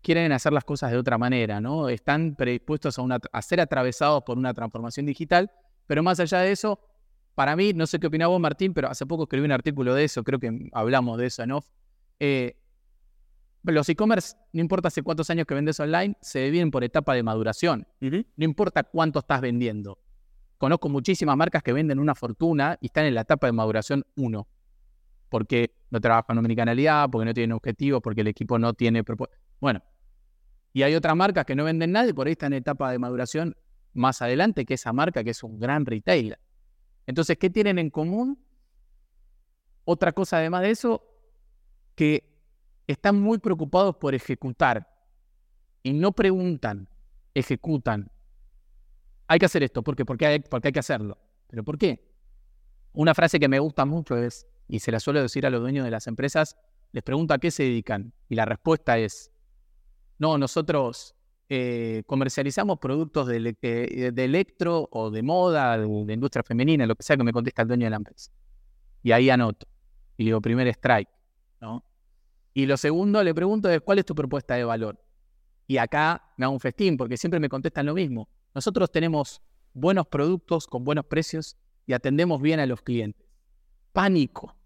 quieren 0.00 0.32
hacer 0.32 0.54
las 0.54 0.64
cosas 0.64 0.92
de 0.92 0.96
otra 0.96 1.18
manera, 1.18 1.60
¿no? 1.60 1.90
Están 1.90 2.36
predispuestos 2.36 2.98
a, 2.98 3.04
a 3.32 3.42
ser 3.42 3.60
atravesados 3.60 4.22
por 4.22 4.38
una 4.38 4.54
transformación 4.54 5.04
digital, 5.04 5.50
pero 5.86 6.02
más 6.02 6.18
allá 6.20 6.38
de 6.38 6.52
eso, 6.52 6.80
para 7.34 7.54
mí, 7.54 7.74
no 7.74 7.86
sé 7.86 8.00
qué 8.00 8.06
opinaba 8.06 8.30
vos, 8.30 8.40
Martín, 8.40 8.72
pero 8.72 8.88
hace 8.88 9.04
poco 9.04 9.24
escribí 9.24 9.44
un 9.44 9.52
artículo 9.52 9.94
de 9.94 10.04
eso, 10.04 10.24
creo 10.24 10.38
que 10.38 10.70
hablamos 10.72 11.18
de 11.18 11.26
eso 11.26 11.42
en 11.42 11.52
off. 11.52 11.66
Eh, 12.20 12.56
los 13.62 13.88
e-commerce, 13.88 14.36
no 14.52 14.60
importa 14.60 14.88
hace 14.88 15.02
cuántos 15.02 15.28
años 15.30 15.46
que 15.46 15.54
vendes 15.54 15.80
online, 15.80 16.16
se 16.20 16.40
dividen 16.40 16.70
por 16.70 16.84
etapa 16.84 17.14
de 17.14 17.22
maduración. 17.22 17.86
No 18.00 18.44
importa 18.44 18.84
cuánto 18.84 19.18
estás 19.18 19.40
vendiendo. 19.40 19.98
Conozco 20.56 20.88
muchísimas 20.88 21.36
marcas 21.36 21.62
que 21.62 21.72
venden 21.72 21.98
una 21.98 22.14
fortuna 22.14 22.78
y 22.80 22.86
están 22.86 23.06
en 23.06 23.14
la 23.14 23.22
etapa 23.22 23.46
de 23.46 23.52
maduración 23.52 24.04
1 24.16 24.46
porque 25.30 25.76
no 25.90 26.00
trabajan 26.00 26.34
en 26.34 26.38
omnicanalidad, 26.40 27.08
porque 27.08 27.24
no 27.24 27.32
tienen 27.32 27.52
objetivos, 27.52 28.02
porque 28.02 28.20
el 28.20 28.26
equipo 28.26 28.58
no 28.58 28.74
tiene 28.74 29.02
Bueno, 29.60 29.82
y 30.72 30.82
hay 30.82 30.94
otras 30.94 31.16
marcas 31.16 31.46
que 31.46 31.54
no 31.54 31.64
venden 31.64 31.92
nada 31.92 32.08
y 32.08 32.12
por 32.12 32.26
ahí 32.26 32.32
están 32.32 32.52
en 32.52 32.58
etapa 32.58 32.90
de 32.90 32.98
maduración 32.98 33.56
más 33.92 34.20
adelante 34.20 34.66
que 34.66 34.74
esa 34.74 34.92
marca 34.92 35.24
que 35.24 35.30
es 35.30 35.42
un 35.42 35.58
gran 35.58 35.86
retailer. 35.86 36.38
Entonces, 37.06 37.38
¿qué 37.38 37.48
tienen 37.48 37.78
en 37.78 37.90
común? 37.90 38.44
Otra 39.84 40.12
cosa 40.12 40.38
además 40.38 40.62
de 40.62 40.70
eso, 40.70 41.02
que 41.94 42.30
están 42.86 43.20
muy 43.20 43.38
preocupados 43.38 43.96
por 43.96 44.14
ejecutar 44.14 44.88
y 45.82 45.92
no 45.92 46.12
preguntan, 46.12 46.88
ejecutan. 47.34 48.10
Hay 49.26 49.38
que 49.38 49.46
hacer 49.46 49.62
esto, 49.62 49.82
¿por 49.82 49.96
qué? 49.96 50.04
Porque 50.04 50.26
hay, 50.26 50.40
que 50.72 50.78
hacerlo. 50.78 51.18
¿Pero 51.46 51.64
por 51.64 51.78
qué? 51.78 52.10
Una 52.92 53.14
frase 53.14 53.38
que 53.38 53.48
me 53.48 53.58
gusta 53.58 53.84
mucho 53.84 54.16
es, 54.16 54.46
y 54.68 54.80
se 54.80 54.90
la 54.90 55.00
suelo 55.00 55.22
decir 55.22 55.46
a 55.46 55.50
los 55.50 55.60
dueños 55.60 55.84
de 55.84 55.90
las 55.90 56.06
empresas, 56.06 56.56
les 56.92 57.02
pregunto 57.02 57.34
a 57.34 57.38
qué 57.38 57.50
se 57.50 57.62
dedican. 57.62 58.12
Y 58.28 58.34
la 58.34 58.44
respuesta 58.44 58.98
es, 58.98 59.30
no, 60.18 60.36
nosotros 60.36 61.14
eh, 61.48 62.02
comercializamos 62.06 62.78
productos 62.78 63.28
de, 63.28 63.56
eh, 63.62 64.10
de, 64.12 64.24
electro 64.24 64.88
o 64.90 65.10
de 65.10 65.22
moda, 65.22 65.78
de, 65.78 66.12
industria 66.12 66.42
femenina, 66.42 66.86
lo 66.86 66.96
que 66.96 67.02
sea 67.02 67.16
que 67.16 67.24
me 67.24 67.32
contesta 67.32 67.62
el 67.62 67.68
dueño 67.68 67.86
de 67.86 67.90
la 67.90 67.96
empresa. 67.96 68.32
Y 69.02 69.12
ahí 69.12 69.30
anoto. 69.30 69.66
Y 70.16 70.24
digo, 70.26 70.40
primer 70.40 70.66
strike. 70.68 71.08
¿No? 71.60 71.84
Y 72.52 72.66
lo 72.66 72.76
segundo, 72.76 73.22
le 73.22 73.34
pregunto 73.34 73.70
es, 73.70 73.80
¿cuál 73.80 73.98
es 73.98 74.04
tu 74.04 74.14
propuesta 74.14 74.54
de 74.54 74.64
valor? 74.64 75.02
Y 75.66 75.76
acá 75.76 76.32
me 76.36 76.44
hago 76.44 76.54
un 76.54 76.60
festín, 76.60 76.96
porque 76.96 77.16
siempre 77.16 77.38
me 77.38 77.48
contestan 77.48 77.86
lo 77.86 77.94
mismo. 77.94 78.28
Nosotros 78.54 78.90
tenemos 78.90 79.40
buenos 79.72 80.06
productos 80.08 80.66
con 80.66 80.84
buenos 80.84 81.04
precios 81.06 81.56
y 81.86 81.92
atendemos 81.92 82.42
bien 82.42 82.58
a 82.58 82.66
los 82.66 82.82
clientes. 82.82 83.24
Pánico. 83.92 84.56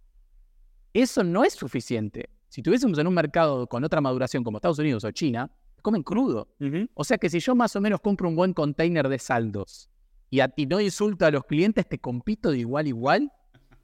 Eso 0.95 1.23
no 1.25 1.45
es 1.45 1.53
suficiente. 1.53 2.31
Si 2.49 2.63
tuviésemos 2.63 2.99
en 2.99 3.07
un 3.07 3.15
mercado 3.15 3.67
con 3.67 3.85
otra 3.85 4.01
maduración 4.01 4.45
como 4.45 4.59
Estados 4.59 4.79
Unidos 4.79 5.05
o 5.05 5.11
China, 5.11 5.51
comen 5.83 6.03
crudo. 6.03 6.49
O 6.95 7.05
sea 7.05 7.19
que 7.19 7.29
si 7.29 7.41
yo 7.41 7.55
más 7.55 7.77
o 7.77 7.81
menos 7.81 8.01
compro 8.01 8.29
un 8.29 8.37
buen 8.37 8.55
container 8.55 9.09
de 9.09 9.19
saldos 9.19 9.91
y, 10.31 10.41
a, 10.41 10.49
ti 10.49 10.65
no 10.65 10.81
insulto 10.81 11.27
a 11.27 11.31
los 11.31 11.45
clientes, 11.45 11.87
¿te 11.87 11.99
compito 11.99 12.51
de 12.51 12.59
igual 12.59 12.87
a 12.87 12.89
igual? 12.89 13.33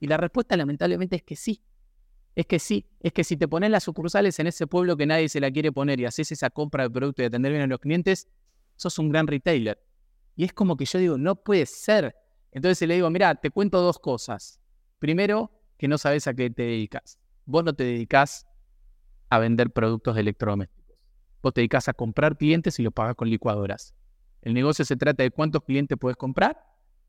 Y 0.00 0.06
la 0.06 0.16
respuesta 0.16 0.56
lamentablemente 0.56 1.16
es 1.16 1.22
que 1.22 1.36
sí. 1.36 1.60
Es 2.40 2.46
que 2.46 2.58
sí. 2.58 2.86
Es 3.00 3.12
que 3.12 3.22
si 3.22 3.36
te 3.36 3.46
pones 3.46 3.70
las 3.70 3.84
sucursales 3.84 4.38
en 4.38 4.46
ese 4.46 4.66
pueblo 4.66 4.96
que 4.96 5.04
nadie 5.04 5.28
se 5.28 5.40
la 5.40 5.50
quiere 5.50 5.72
poner 5.72 6.00
y 6.00 6.06
haces 6.06 6.32
esa 6.32 6.48
compra 6.48 6.84
de 6.84 6.90
producto 6.90 7.20
y 7.20 7.26
atender 7.26 7.52
bien 7.52 7.64
a 7.64 7.66
los 7.66 7.78
clientes, 7.78 8.28
sos 8.76 8.98
un 8.98 9.10
gran 9.10 9.26
retailer. 9.26 9.78
Y 10.36 10.44
es 10.44 10.54
como 10.54 10.74
que 10.78 10.86
yo 10.86 10.98
digo, 10.98 11.18
no 11.18 11.34
puede 11.36 11.66
ser. 11.66 12.16
Entonces 12.50 12.88
le 12.88 12.94
digo, 12.94 13.10
mira, 13.10 13.34
te 13.34 13.50
cuento 13.50 13.82
dos 13.82 13.98
cosas. 13.98 14.58
Primero, 14.98 15.50
que 15.76 15.86
no 15.86 15.98
sabes 15.98 16.26
a 16.28 16.32
qué 16.32 16.48
te 16.48 16.62
dedicas. 16.62 17.18
Vos 17.44 17.62
no 17.62 17.74
te 17.74 17.84
dedicas 17.84 18.46
a 19.28 19.38
vender 19.38 19.70
productos 19.70 20.16
electrodomésticos. 20.16 20.96
Vos 21.42 21.52
te 21.52 21.60
dedicas 21.60 21.88
a 21.88 21.92
comprar 21.92 22.38
clientes 22.38 22.78
y 22.78 22.82
los 22.82 22.94
pagas 22.94 23.16
con 23.16 23.28
licuadoras. 23.28 23.94
El 24.40 24.54
negocio 24.54 24.86
se 24.86 24.96
trata 24.96 25.24
de 25.24 25.30
cuántos 25.30 25.62
clientes 25.62 25.98
puedes 26.00 26.16
comprar 26.16 26.58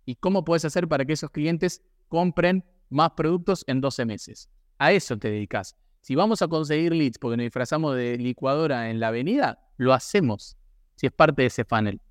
y 0.03 0.15
cómo 0.15 0.43
puedes 0.43 0.65
hacer 0.65 0.89
para 0.89 1.05
que 1.05 1.13
esos 1.13 1.31
clientes 1.31 1.81
compren 2.09 2.65
más 2.89 3.11
productos 3.11 3.63
en 3.67 3.79
12 3.79 4.03
meses. 4.03 4.49
A 4.81 4.93
eso 4.93 5.15
te 5.15 5.29
dedicas. 5.29 5.75
Si 5.99 6.15
vamos 6.15 6.41
a 6.41 6.47
conseguir 6.47 6.91
leads 6.91 7.19
porque 7.19 7.37
nos 7.37 7.43
disfrazamos 7.43 7.95
de 7.95 8.17
licuadora 8.17 8.89
en 8.89 8.99
la 8.99 9.09
avenida, 9.09 9.59
lo 9.77 9.93
hacemos, 9.93 10.57
si 10.95 11.05
es 11.05 11.11
parte 11.11 11.43
de 11.43 11.49
ese 11.49 11.65
funnel. 11.65 12.01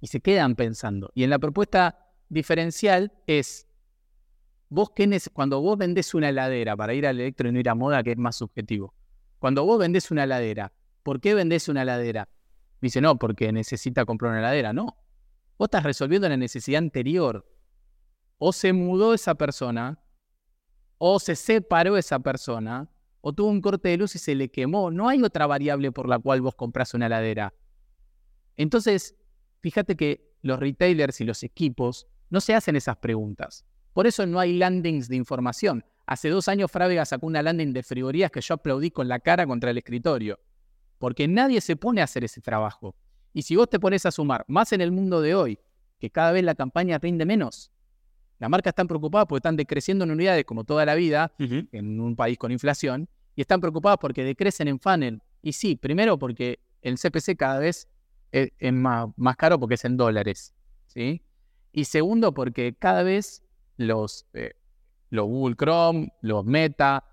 Y 0.00 0.08
se 0.08 0.20
quedan 0.20 0.56
pensando. 0.56 1.12
Y 1.14 1.22
en 1.22 1.30
la 1.30 1.38
propuesta 1.38 2.10
diferencial 2.28 3.12
es 3.28 3.68
vos 4.68 4.90
cuando 5.32 5.60
vos 5.60 5.78
vendés 5.78 6.12
una 6.12 6.30
heladera 6.30 6.76
para 6.76 6.92
ir 6.92 7.06
al 7.06 7.20
electro 7.20 7.48
y 7.48 7.52
no 7.52 7.60
ir 7.60 7.68
a 7.68 7.76
moda, 7.76 8.02
que 8.02 8.10
es 8.10 8.18
más 8.18 8.34
subjetivo. 8.34 8.92
Cuando 9.38 9.64
vos 9.64 9.78
vendés 9.78 10.10
una 10.10 10.24
heladera, 10.24 10.72
¿por 11.04 11.20
qué 11.20 11.34
vendés 11.34 11.68
una 11.68 11.82
heladera? 11.82 12.28
Dice, 12.80 13.00
no, 13.00 13.16
porque 13.16 13.52
necesita 13.52 14.04
comprar 14.04 14.32
una 14.32 14.40
heladera. 14.40 14.72
No. 14.72 14.96
Vos 15.56 15.66
estás 15.66 15.84
resolviendo 15.84 16.28
la 16.28 16.36
necesidad 16.36 16.78
anterior. 16.78 17.48
O 18.38 18.52
se 18.52 18.72
mudó 18.72 19.14
esa 19.14 19.36
persona, 19.36 20.00
o 21.02 21.18
se 21.18 21.34
separó 21.34 21.96
esa 21.96 22.18
persona, 22.18 22.86
o 23.22 23.32
tuvo 23.32 23.48
un 23.48 23.62
corte 23.62 23.88
de 23.88 23.96
luz 23.96 24.14
y 24.16 24.18
se 24.18 24.34
le 24.34 24.50
quemó. 24.50 24.90
No 24.90 25.08
hay 25.08 25.22
otra 25.22 25.46
variable 25.46 25.92
por 25.92 26.06
la 26.06 26.18
cual 26.18 26.42
vos 26.42 26.54
compras 26.54 26.92
una 26.92 27.06
heladera. 27.06 27.54
Entonces, 28.58 29.16
fíjate 29.60 29.96
que 29.96 30.30
los 30.42 30.60
retailers 30.60 31.22
y 31.22 31.24
los 31.24 31.42
equipos 31.42 32.06
no 32.28 32.42
se 32.42 32.54
hacen 32.54 32.76
esas 32.76 32.98
preguntas. 32.98 33.64
Por 33.94 34.06
eso 34.06 34.26
no 34.26 34.38
hay 34.38 34.58
landings 34.58 35.08
de 35.08 35.16
información. 35.16 35.86
Hace 36.04 36.28
dos 36.28 36.48
años 36.48 36.70
Frávega 36.70 37.06
sacó 37.06 37.26
una 37.26 37.42
landing 37.42 37.72
de 37.72 37.82
frigorías 37.82 38.30
que 38.30 38.42
yo 38.42 38.54
aplaudí 38.54 38.90
con 38.90 39.08
la 39.08 39.20
cara 39.20 39.46
contra 39.46 39.70
el 39.70 39.78
escritorio. 39.78 40.38
Porque 40.98 41.26
nadie 41.26 41.62
se 41.62 41.76
pone 41.76 42.02
a 42.02 42.04
hacer 42.04 42.24
ese 42.24 42.42
trabajo. 42.42 42.94
Y 43.32 43.40
si 43.40 43.56
vos 43.56 43.70
te 43.70 43.80
pones 43.80 44.04
a 44.04 44.10
sumar, 44.10 44.44
más 44.48 44.70
en 44.74 44.82
el 44.82 44.92
mundo 44.92 45.22
de 45.22 45.34
hoy, 45.34 45.58
que 45.98 46.10
cada 46.10 46.32
vez 46.32 46.44
la 46.44 46.54
campaña 46.54 46.98
rinde 46.98 47.24
menos, 47.24 47.72
las 48.40 48.48
marcas 48.48 48.72
están 48.72 48.88
preocupadas 48.88 49.26
porque 49.28 49.38
están 49.38 49.56
decreciendo 49.56 50.04
en 50.04 50.10
unidades 50.10 50.46
como 50.46 50.64
toda 50.64 50.86
la 50.86 50.94
vida, 50.94 51.30
en 51.38 52.00
un 52.00 52.16
país 52.16 52.38
con 52.38 52.50
inflación, 52.50 53.06
y 53.36 53.42
están 53.42 53.60
preocupadas 53.60 53.98
porque 54.00 54.24
decrecen 54.24 54.66
en 54.66 54.80
funnel. 54.80 55.22
Y 55.42 55.52
sí, 55.52 55.76
primero 55.76 56.18
porque 56.18 56.58
el 56.80 56.96
CPC 56.98 57.36
cada 57.36 57.58
vez 57.58 57.86
es, 58.32 58.50
más, 58.72 59.08
más, 59.16 59.36
caro 59.36 59.60
porque 59.60 59.74
es 59.74 59.84
en 59.84 59.98
dólares, 59.98 60.54
¿sí? 60.86 61.22
Y 61.72 61.84
segundo 61.84 62.32
porque 62.32 62.74
cada 62.74 63.02
vez 63.02 63.42
los, 63.76 64.26
eh, 64.32 64.54
los 65.10 65.26
Google 65.26 65.56
Chrome, 65.56 66.10
los 66.22 66.42
Meta, 66.46 67.04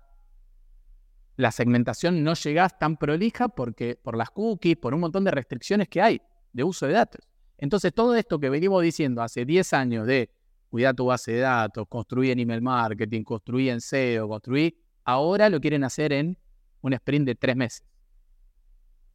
la 1.36 1.52
segmentación 1.52 2.24
no 2.24 2.32
llega 2.34 2.70
tan 2.70 2.96
prolija 2.96 3.48
porque 3.48 3.96
por 4.02 4.16
las 4.16 4.30
cookies, 4.30 4.78
por 4.78 4.94
un 4.94 5.00
montón 5.00 5.24
de 5.24 5.30
restricciones 5.30 5.88
que 5.88 6.00
hay 6.00 6.22
de 6.54 6.64
uso 6.64 6.86
de 6.86 6.94
datos. 6.94 7.28
Entonces, 7.58 7.92
todo 7.92 8.14
esto 8.14 8.40
que 8.40 8.48
venimos 8.48 8.82
diciendo 8.82 9.20
hace 9.20 9.44
10 9.44 9.72
años 9.74 10.06
de 10.06 10.30
cuidar 10.68 10.94
tu 10.94 11.06
base 11.06 11.32
de 11.32 11.40
datos, 11.40 11.86
construir 11.88 12.32
en 12.32 12.40
email 12.40 12.62
marketing, 12.62 13.22
construir 13.22 13.70
en 13.70 13.80
SEO, 13.80 14.28
construir, 14.28 14.76
ahora 15.04 15.48
lo 15.48 15.60
quieren 15.60 15.84
hacer 15.84 16.12
en 16.12 16.38
un 16.82 16.92
sprint 16.92 17.26
de 17.26 17.34
tres 17.34 17.56
meses. 17.56 17.84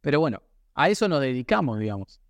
Pero 0.00 0.20
bueno, 0.20 0.42
a 0.74 0.88
eso 0.88 1.08
nos 1.08 1.20
dedicamos, 1.20 1.78
digamos. 1.78 2.20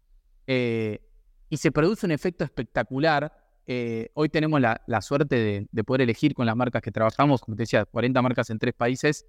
Eh, 0.47 1.01
y 1.49 1.57
se 1.57 1.73
produce 1.73 2.07
un 2.07 2.13
efecto 2.13 2.45
espectacular. 2.45 3.33
Eh, 3.67 4.11
hoy 4.15 4.29
tenemos 4.29 4.61
la, 4.61 5.01
suerte 5.01 5.67
de, 5.71 5.85
poder 5.85 6.03
elegir 6.03 6.35
con 6.35 6.47
las 6.47 6.55
marcas 6.55 6.83
que 6.83 6.93
trabajamos, 6.93 7.41
como 7.41 7.57
te 7.57 7.63
decía, 7.63 7.85
40 7.85 8.21
marcas 8.23 8.51
en 8.51 8.59
tres 8.59 8.75
países. 8.75 9.27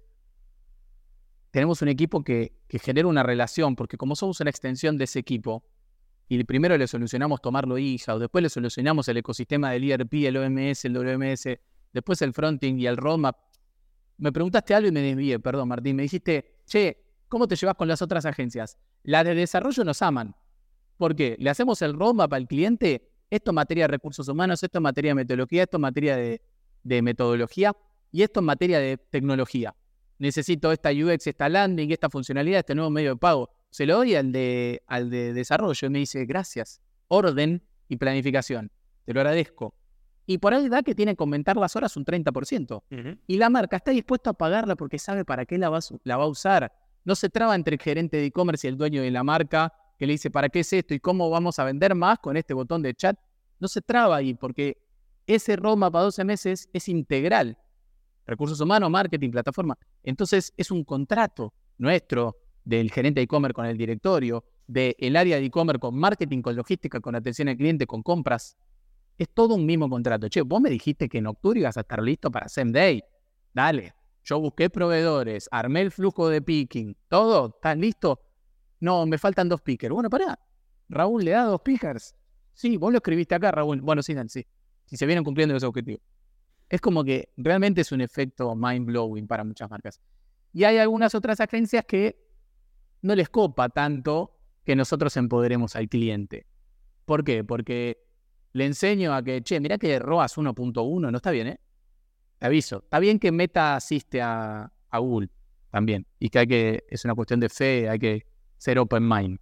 Tenemos 1.50 1.80
un 1.80 1.88
equipo 1.88 2.22
que, 2.22 2.52
que 2.68 2.78
genera 2.78 3.08
una 3.08 3.22
relación, 3.22 3.76
porque 3.76 3.96
como 3.96 4.14
somos 4.14 4.40
una 4.40 4.50
extensión 4.50 4.98
de 4.98 5.04
ese 5.04 5.18
equipo, 5.18 5.64
y 6.28 6.42
primero 6.44 6.76
le 6.76 6.86
solucionamos 6.88 7.40
tomarlo 7.40 7.78
hija, 7.78 8.14
o 8.14 8.18
después 8.18 8.42
le 8.42 8.48
solucionamos 8.48 9.06
el 9.08 9.18
ecosistema 9.18 9.70
del 9.70 9.90
ERP, 9.90 10.12
el 10.14 10.36
OMS, 10.36 10.84
el 10.84 10.92
WMS, 10.94 11.58
después 11.92 12.20
el 12.22 12.32
fronting 12.32 12.78
y 12.78 12.86
el 12.86 12.96
roadmap. 12.96 13.36
Me 14.18 14.32
preguntaste 14.32 14.74
algo 14.74 14.88
y 14.88 14.92
me 14.92 15.00
desvié, 15.00 15.38
perdón 15.38 15.68
Martín, 15.68 15.94
me 15.94 16.02
dijiste, 16.02 16.56
che, 16.66 16.96
¿cómo 17.28 17.46
te 17.46 17.54
llevas 17.54 17.76
con 17.76 17.86
las 17.86 18.02
otras 18.02 18.24
agencias? 18.26 18.76
Las 19.04 19.24
de 19.24 19.34
desarrollo 19.34 19.84
nos 19.84 20.02
aman. 20.02 20.34
¿Por 20.96 21.14
qué? 21.14 21.36
Le 21.38 21.50
hacemos 21.50 21.80
el 21.82 21.94
roadmap 21.94 22.32
al 22.32 22.48
cliente, 22.48 23.12
esto 23.30 23.50
es 23.50 23.54
materia 23.54 23.84
de 23.84 23.88
recursos 23.88 24.26
humanos, 24.26 24.62
esto 24.62 24.78
es 24.78 24.82
materia 24.82 25.10
de 25.10 25.16
metodología, 25.16 25.62
esto 25.62 25.76
es 25.76 25.80
materia 25.80 26.16
de, 26.16 26.42
de 26.82 27.02
metodología 27.02 27.76
y 28.10 28.22
esto 28.22 28.40
es 28.40 28.46
materia 28.46 28.80
de 28.80 28.96
tecnología. 28.96 29.76
Necesito 30.18 30.72
esta 30.72 30.90
UX, 30.90 31.26
esta 31.26 31.48
landing, 31.48 31.92
esta 31.92 32.08
funcionalidad, 32.08 32.60
este 32.60 32.74
nuevo 32.74 32.90
medio 32.90 33.10
de 33.10 33.16
pago 33.16 33.50
se 33.76 33.84
lo 33.84 33.96
doy 33.96 34.14
al 34.14 34.32
de, 34.32 34.82
al 34.86 35.10
de 35.10 35.34
desarrollo 35.34 35.86
y 35.86 35.90
me 35.90 35.98
dice, 35.98 36.24
gracias, 36.24 36.80
orden 37.08 37.62
y 37.90 37.96
planificación, 37.96 38.72
te 39.04 39.12
lo 39.12 39.20
agradezco. 39.20 39.74
Y 40.24 40.38
por 40.38 40.54
ahí 40.54 40.70
da 40.70 40.82
que 40.82 40.94
tiene 40.94 41.14
que 41.14 41.22
aumentar 41.22 41.58
las 41.58 41.76
horas 41.76 41.94
un 41.94 42.06
30%. 42.06 42.82
Y 43.26 43.36
la 43.36 43.50
marca 43.50 43.76
está 43.76 43.90
dispuesta 43.90 44.30
a 44.30 44.32
pagarla 44.32 44.76
porque 44.76 44.98
sabe 44.98 45.26
para 45.26 45.44
qué 45.44 45.58
la 45.58 45.68
va, 45.68 45.80
la 46.04 46.16
va 46.16 46.24
a 46.24 46.26
usar. 46.26 46.72
No 47.04 47.14
se 47.14 47.28
traba 47.28 47.54
entre 47.54 47.74
el 47.74 47.82
gerente 47.82 48.16
de 48.16 48.24
e-commerce 48.24 48.66
y 48.66 48.70
el 48.70 48.78
dueño 48.78 49.02
de 49.02 49.10
la 49.10 49.22
marca 49.22 49.74
que 49.98 50.06
le 50.06 50.14
dice, 50.14 50.30
¿para 50.30 50.48
qué 50.48 50.60
es 50.60 50.72
esto 50.72 50.94
y 50.94 50.98
cómo 50.98 51.28
vamos 51.28 51.58
a 51.58 51.64
vender 51.64 51.94
más 51.94 52.18
con 52.20 52.38
este 52.38 52.54
botón 52.54 52.80
de 52.80 52.94
chat? 52.94 53.18
No 53.60 53.68
se 53.68 53.82
traba 53.82 54.16
ahí 54.16 54.32
porque 54.32 54.78
ese 55.26 55.54
roadmap 55.54 55.92
para 55.92 56.04
12 56.04 56.24
meses 56.24 56.70
es 56.72 56.88
integral. 56.88 57.58
Recursos 58.26 58.58
humanos, 58.58 58.90
marketing, 58.90 59.32
plataforma. 59.32 59.76
Entonces 60.02 60.54
es 60.56 60.70
un 60.70 60.82
contrato 60.82 61.52
nuestro 61.76 62.38
del 62.66 62.90
gerente 62.90 63.20
de 63.20 63.24
e-commerce 63.24 63.54
con 63.54 63.64
el 63.64 63.78
directorio, 63.78 64.44
del 64.66 65.16
área 65.16 65.36
de 65.36 65.46
e-commerce 65.46 65.78
con 65.78 65.96
marketing, 65.96 66.42
con 66.42 66.56
logística, 66.56 67.00
con 67.00 67.14
atención 67.14 67.48
al 67.48 67.56
cliente, 67.56 67.86
con 67.86 68.02
compras. 68.02 68.58
Es 69.16 69.28
todo 69.32 69.54
un 69.54 69.64
mismo 69.64 69.88
contrato. 69.88 70.28
Che, 70.28 70.42
vos 70.42 70.60
me 70.60 70.68
dijiste 70.68 71.08
que 71.08 71.18
en 71.18 71.28
octubre 71.28 71.60
ibas 71.60 71.76
a 71.76 71.80
estar 71.80 72.02
listo 72.02 72.30
para 72.30 72.48
Same 72.48 72.72
Day. 72.72 73.02
Dale. 73.54 73.94
Yo 74.24 74.40
busqué 74.40 74.68
proveedores, 74.68 75.48
armé 75.52 75.82
el 75.82 75.92
flujo 75.92 76.28
de 76.28 76.42
picking, 76.42 76.96
todo, 77.08 77.54
¿estás 77.54 77.78
listo? 77.78 78.20
No, 78.80 79.06
me 79.06 79.18
faltan 79.18 79.48
dos 79.48 79.60
pickers. 79.60 79.94
Bueno, 79.94 80.10
pará. 80.10 80.36
Raúl 80.88 81.24
le 81.24 81.30
da 81.30 81.44
dos 81.44 81.60
pickers. 81.60 82.16
Sí, 82.52 82.76
vos 82.76 82.90
lo 82.90 82.98
escribiste 82.98 83.36
acá, 83.36 83.52
Raúl. 83.52 83.80
Bueno, 83.80 84.02
sí, 84.02 84.16
sí. 84.26 84.44
Si 84.86 84.96
se 84.96 85.06
vienen 85.06 85.22
cumpliendo 85.22 85.54
ese 85.54 85.66
objetivo. 85.66 86.00
Es 86.68 86.80
como 86.80 87.04
que 87.04 87.28
realmente 87.36 87.82
es 87.82 87.92
un 87.92 88.00
efecto 88.00 88.56
mind 88.56 88.86
blowing 88.86 89.28
para 89.28 89.44
muchas 89.44 89.70
marcas. 89.70 90.00
Y 90.52 90.64
hay 90.64 90.78
algunas 90.78 91.14
otras 91.14 91.38
agencias 91.38 91.84
que 91.86 92.25
no 93.06 93.14
les 93.14 93.28
copa 93.28 93.68
tanto 93.68 94.36
que 94.64 94.76
nosotros 94.76 95.16
empoderemos 95.16 95.76
al 95.76 95.88
cliente. 95.88 96.46
¿Por 97.04 97.24
qué? 97.24 97.44
Porque 97.44 98.04
le 98.52 98.66
enseño 98.66 99.14
a 99.14 99.22
que, 99.22 99.42
che, 99.42 99.60
mira 99.60 99.78
que 99.78 99.98
ROAS 99.98 100.36
1.1 100.36 101.10
no 101.10 101.16
está 101.16 101.30
bien, 101.30 101.46
¿eh? 101.46 101.60
Te 102.38 102.46
aviso. 102.46 102.78
Está 102.78 102.98
bien 102.98 103.18
que 103.18 103.30
Meta 103.30 103.76
asiste 103.76 104.20
a, 104.20 104.70
Google 104.92 105.28
también 105.70 106.06
y 106.18 106.30
que 106.30 106.38
hay 106.38 106.46
que, 106.46 106.84
es 106.88 107.04
una 107.04 107.14
cuestión 107.14 107.38
de 107.38 107.50
fe, 107.50 107.86
hay 107.86 107.98
que 107.98 108.26
ser 108.56 108.78
open 108.78 109.06
mind, 109.06 109.38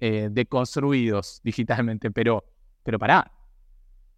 eh, 0.00 0.28
deconstruidos 0.30 1.40
digitalmente, 1.44 2.10
pero, 2.10 2.44
pero 2.82 2.98
pará, 2.98 3.32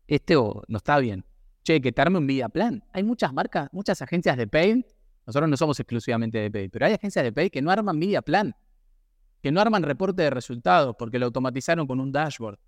este 0.06 0.34
no 0.34 0.76
está 0.78 0.98
bien. 0.98 1.24
Che, 1.62 1.80
que 1.80 1.92
te 1.92 2.08
un 2.08 2.26
vida 2.26 2.48
plan. 2.48 2.82
Hay 2.92 3.02
muchas 3.02 3.32
marcas, 3.32 3.68
muchas 3.72 4.00
agencias 4.00 4.36
de 4.36 4.46
pay 4.46 4.86
nosotros 5.26 5.50
no 5.50 5.56
somos 5.56 5.78
exclusivamente 5.80 6.38
de 6.38 6.50
Pay, 6.50 6.68
pero 6.68 6.86
hay 6.86 6.92
agencias 6.94 7.24
de 7.24 7.32
Pay 7.32 7.50
que 7.50 7.60
no 7.60 7.70
arman 7.70 7.98
media 7.98 8.22
plan, 8.22 8.54
que 9.42 9.50
no 9.50 9.60
arman 9.60 9.82
reporte 9.82 10.22
de 10.22 10.30
resultados 10.30 10.94
porque 10.96 11.18
lo 11.18 11.26
automatizaron 11.26 11.86
con 11.86 11.98
un 11.98 12.12
dashboard, 12.12 12.58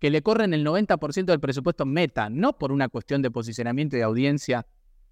que 0.00 0.10
le 0.10 0.22
corren 0.22 0.52
el 0.52 0.64
90% 0.64 1.26
del 1.26 1.40
presupuesto 1.40 1.86
meta, 1.86 2.28
no 2.28 2.58
por 2.58 2.72
una 2.72 2.88
cuestión 2.88 3.22
de 3.22 3.30
posicionamiento 3.30 3.96
de 3.96 4.02
audiencia, 4.02 4.66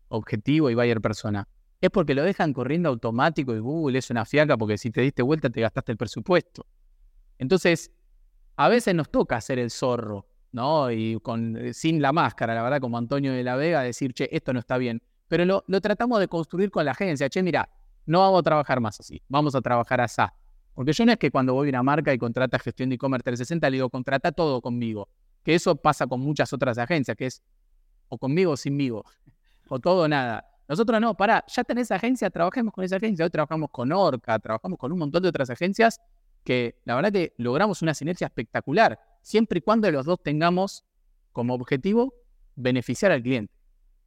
objetivo 0.09 0.69
y 0.71 0.75
buyer 0.75 1.01
persona. 1.01 1.47
Es 1.81 1.91
porque 1.91 2.15
lo 2.15 2.25
dejan 2.25 2.53
corriendo 2.53 2.89
automático 2.89 3.55
y 3.55 3.61
Google 3.61 3.99
es 3.99 4.11
una 4.11 4.25
fiaca 4.25 4.57
porque 4.57 4.79
si 4.79 4.91
te 4.91 5.01
diste 5.03 5.23
vuelta 5.23 5.49
te 5.51 5.61
gastaste 5.61 5.93
el 5.93 5.99
presupuesto. 5.99 6.67
Entonces, 7.39 7.93
a 8.57 8.69
veces 8.69 8.97
nos 8.97 9.11
toca 9.11 9.37
hacer 9.37 9.61
el 9.61 9.71
zorro, 9.71 10.27
¿no? 10.51 10.91
Y 10.91 11.21
con, 11.21 11.73
sin 11.73 12.03
la 12.03 12.13
máscara, 12.13 12.55
la 12.55 12.63
verdad, 12.63 12.81
como 12.81 12.99
Antonio 12.99 13.33
de 13.33 13.45
la 13.45 13.55
Vega, 13.55 13.83
decir, 13.83 14.13
che, 14.13 14.29
esto 14.33 14.53
no 14.53 14.59
está 14.59 14.77
bien 14.77 15.01
pero 15.29 15.45
lo, 15.45 15.81
tratamos 15.81 16.19
de 16.21 16.29
construir 16.29 16.71
con 16.71 16.85
la 16.85 16.93
agencia. 16.93 17.29
Che, 17.29 17.43
mira, 17.43 17.69
no 18.07 18.21
vamos 18.21 18.41
a 18.41 18.43
trabajar 18.43 18.81
más 18.81 18.99
así, 18.99 19.23
vamos 19.29 19.55
a 19.55 19.61
trabajar 19.61 20.01
así. 20.01 20.23
Porque 20.75 20.93
yo 20.93 21.05
no 21.05 21.13
es 21.13 21.19
que 21.19 21.31
cuando 21.31 21.55
voy 21.55 21.69
a 21.69 21.71
una 21.71 21.83
marca 21.83 22.13
y 22.13 22.19
contrata 22.19 22.59
gestión 22.59 22.89
de 22.89 22.95
e-commerce 22.95 23.25
360 23.25 23.69
le 23.69 23.77
digo, 23.77 23.91
contrata 23.91 24.33
todo 24.33 24.61
conmigo. 24.63 25.09
Que 25.43 25.55
eso 25.55 25.77
pasa 25.77 26.07
con 26.07 26.21
muchas 26.21 26.53
otras 26.53 26.79
agencias, 26.79 27.17
que 27.17 27.27
es 27.27 27.43
o 28.09 28.17
conmigo 28.17 28.53
o 28.53 28.57
sinmigo, 28.57 29.05
o 29.69 29.79
todo 29.79 30.05
o 30.05 30.09
nada. 30.09 30.47
Nosotros 30.69 31.01
no, 31.01 31.17
pará, 31.17 31.45
ya 31.49 31.65
tenés 31.65 31.91
agencia, 31.91 32.31
trabajemos 32.31 32.73
con 32.73 32.85
esa 32.85 32.97
agencia. 32.97 33.25
Hoy 33.25 33.31
trabajamos 33.31 33.71
con 33.71 33.91
Orca, 33.93 34.39
trabajamos 34.39 34.79
con 34.79 34.93
un 34.93 34.99
montón 34.99 35.23
de 35.23 35.29
otras 35.29 35.51
agencias 35.51 36.01
que 36.45 36.81
la 36.85 36.95
verdad 36.95 37.13
que 37.13 37.35
logramos 37.39 37.83
una 37.83 37.93
sinergia 37.93 38.27
espectacular, 38.27 38.99
siempre 39.21 39.59
y 39.59 39.63
cuando 39.63 39.91
los 39.91 40.07
dos 40.07 40.23
tengamos 40.23 40.85
como 41.33 41.55
objetivo 41.55 42.15
beneficiar 42.55 43.13
al 43.13 43.23
cliente. 43.23 43.58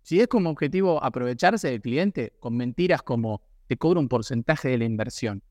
Si 0.01 0.19
es 0.19 0.27
como 0.27 0.49
objetivo 0.49 1.03
aprovecharse 1.03 1.69
del 1.69 1.81
cliente 1.81 2.33
con 2.39 2.55
mentiras 2.55 3.01
como 3.03 3.41
te 3.67 3.77
cobro 3.77 3.99
un 3.99 4.09
porcentaje 4.09 4.69
de 4.69 4.77
la 4.77 4.85
inversión. 4.85 5.41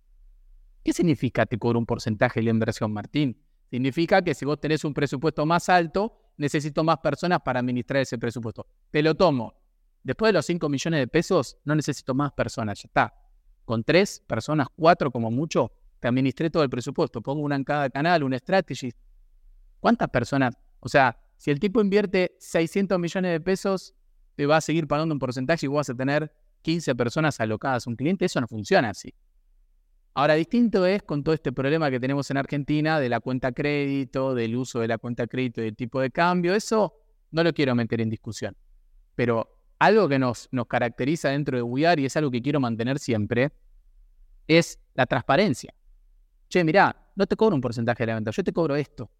¿Qué 0.85 0.93
significa 0.93 1.47
te 1.47 1.59
cobro 1.59 1.79
un 1.79 1.87
porcentaje 1.87 2.41
de 2.41 2.45
la 2.45 2.51
inversión, 2.51 2.93
Martín? 2.93 3.41
Significa 3.71 4.23
que 4.23 4.35
si 4.35 4.45
vos 4.45 4.61
tenés 4.61 4.85
un 4.85 4.93
presupuesto 4.93 5.47
más 5.47 5.69
alto, 5.69 6.33
necesito 6.37 6.83
más 6.83 6.99
personas 6.99 7.41
para 7.41 7.61
administrar 7.61 8.03
ese 8.03 8.19
presupuesto. 8.19 8.67
Te 8.91 9.03
lo 9.03 9.15
tomo. 9.15 9.55
Después 10.03 10.31
de 10.31 10.33
los 10.35 10.47
5 10.47 10.69
millones 10.69 11.01
de 11.01 11.07
pesos, 11.07 11.57
no 11.65 11.75
necesito 11.75 12.15
más 12.15 12.33
personas, 12.33 12.83
ya 12.83 12.89
está. 12.89 13.15
Con 13.65 13.85
tres 13.85 14.23
personas, 14.27 14.67
cuatro 14.75 15.11
como 15.11 15.31
mucho, 15.31 15.71
te 16.01 16.09
administré 16.09 16.51
todo 16.51 16.63
el 16.63 16.71
presupuesto. 16.71 17.23
Pongo 17.23 17.43
una 17.43 17.57
en 17.57 17.65
cada 17.65 17.89
canal, 17.91 18.23
una 18.23 18.39
strategy. 18.39 18.91
¿Cuántas 19.79 20.09
personas? 20.09 20.55
O 20.81 20.89
sea, 20.89 21.19
si 21.37 21.51
el 21.51 21.61
tipo 21.61 21.81
invierte 21.81 22.37
600 22.41 22.99
millones 22.99 23.33
de 23.33 23.41
pesos 23.41 23.95
te 24.37 24.47
va 24.47 24.57
a 24.57 24.61
seguir 24.61 24.87
pagando 24.87 25.15
un 25.15 25.19
porcentaje 25.19 25.67
y 25.67 25.69
vos 25.69 25.77
vas 25.77 25.91
a 25.91 25.95
tener 25.95 26.33
15 26.63 26.95
personas 26.95 27.41
alocadas 27.41 27.87
a 27.87 27.91
un 27.91 27.97
cliente. 27.97 28.25
Eso 28.25 28.41
no 28.41 28.47
funciona 28.47 28.91
así. 28.91 29.15
Ahora, 30.15 30.35
distinto 30.35 30.87
es 30.87 31.03
con 31.03 31.23
todo 31.23 31.35
este 31.35 31.53
problema 31.53 31.91
que 31.91 32.01
tenemos 32.01 32.31
en 32.31 32.37
Argentina 32.37 32.99
de 32.99 33.09
la 33.09 33.21
cuenta 33.21 33.53
crédito, 33.53 34.35
del 34.35 34.57
uso 34.57 34.81
de 34.81 34.89
la 34.89 34.99
cuenta 34.99 35.27
crédito 35.27 35.61
y 35.61 35.65
del 35.65 35.77
tipo 35.77 36.01
de 36.01 36.11
cambio. 36.11 36.55
Eso 36.55 36.95
no 37.31 37.45
lo 37.45 37.53
quiero 37.53 37.75
meter 37.75 38.01
en 38.01 38.11
discusión. 38.11 38.57
Pero 39.15 39.61
algo 39.79 40.09
que 40.09 40.19
nos, 40.19 40.49
nos 40.51 40.67
caracteriza 40.67 41.31
dentro 41.31 41.57
de 41.57 41.63
WeAr 41.63 42.01
y 42.01 42.07
es 42.07 42.17
algo 42.17 42.31
que 42.31 42.43
quiero 42.43 42.61
mantener 42.61 42.99
siempre 42.99 43.53
es 44.47 44.81
la 44.95 45.07
transparencia. 45.07 45.73
Che, 46.49 46.65
mirá, 46.65 47.13
no 47.15 47.27
te 47.27 47.37
cobro 47.37 47.55
un 47.55 47.61
porcentaje 47.61 48.03
de 48.03 48.09
la 48.09 48.15
venta, 48.17 48.33
yo 48.33 48.43
te 48.43 48.53
cobro 48.53 48.75
esto. 48.75 49.11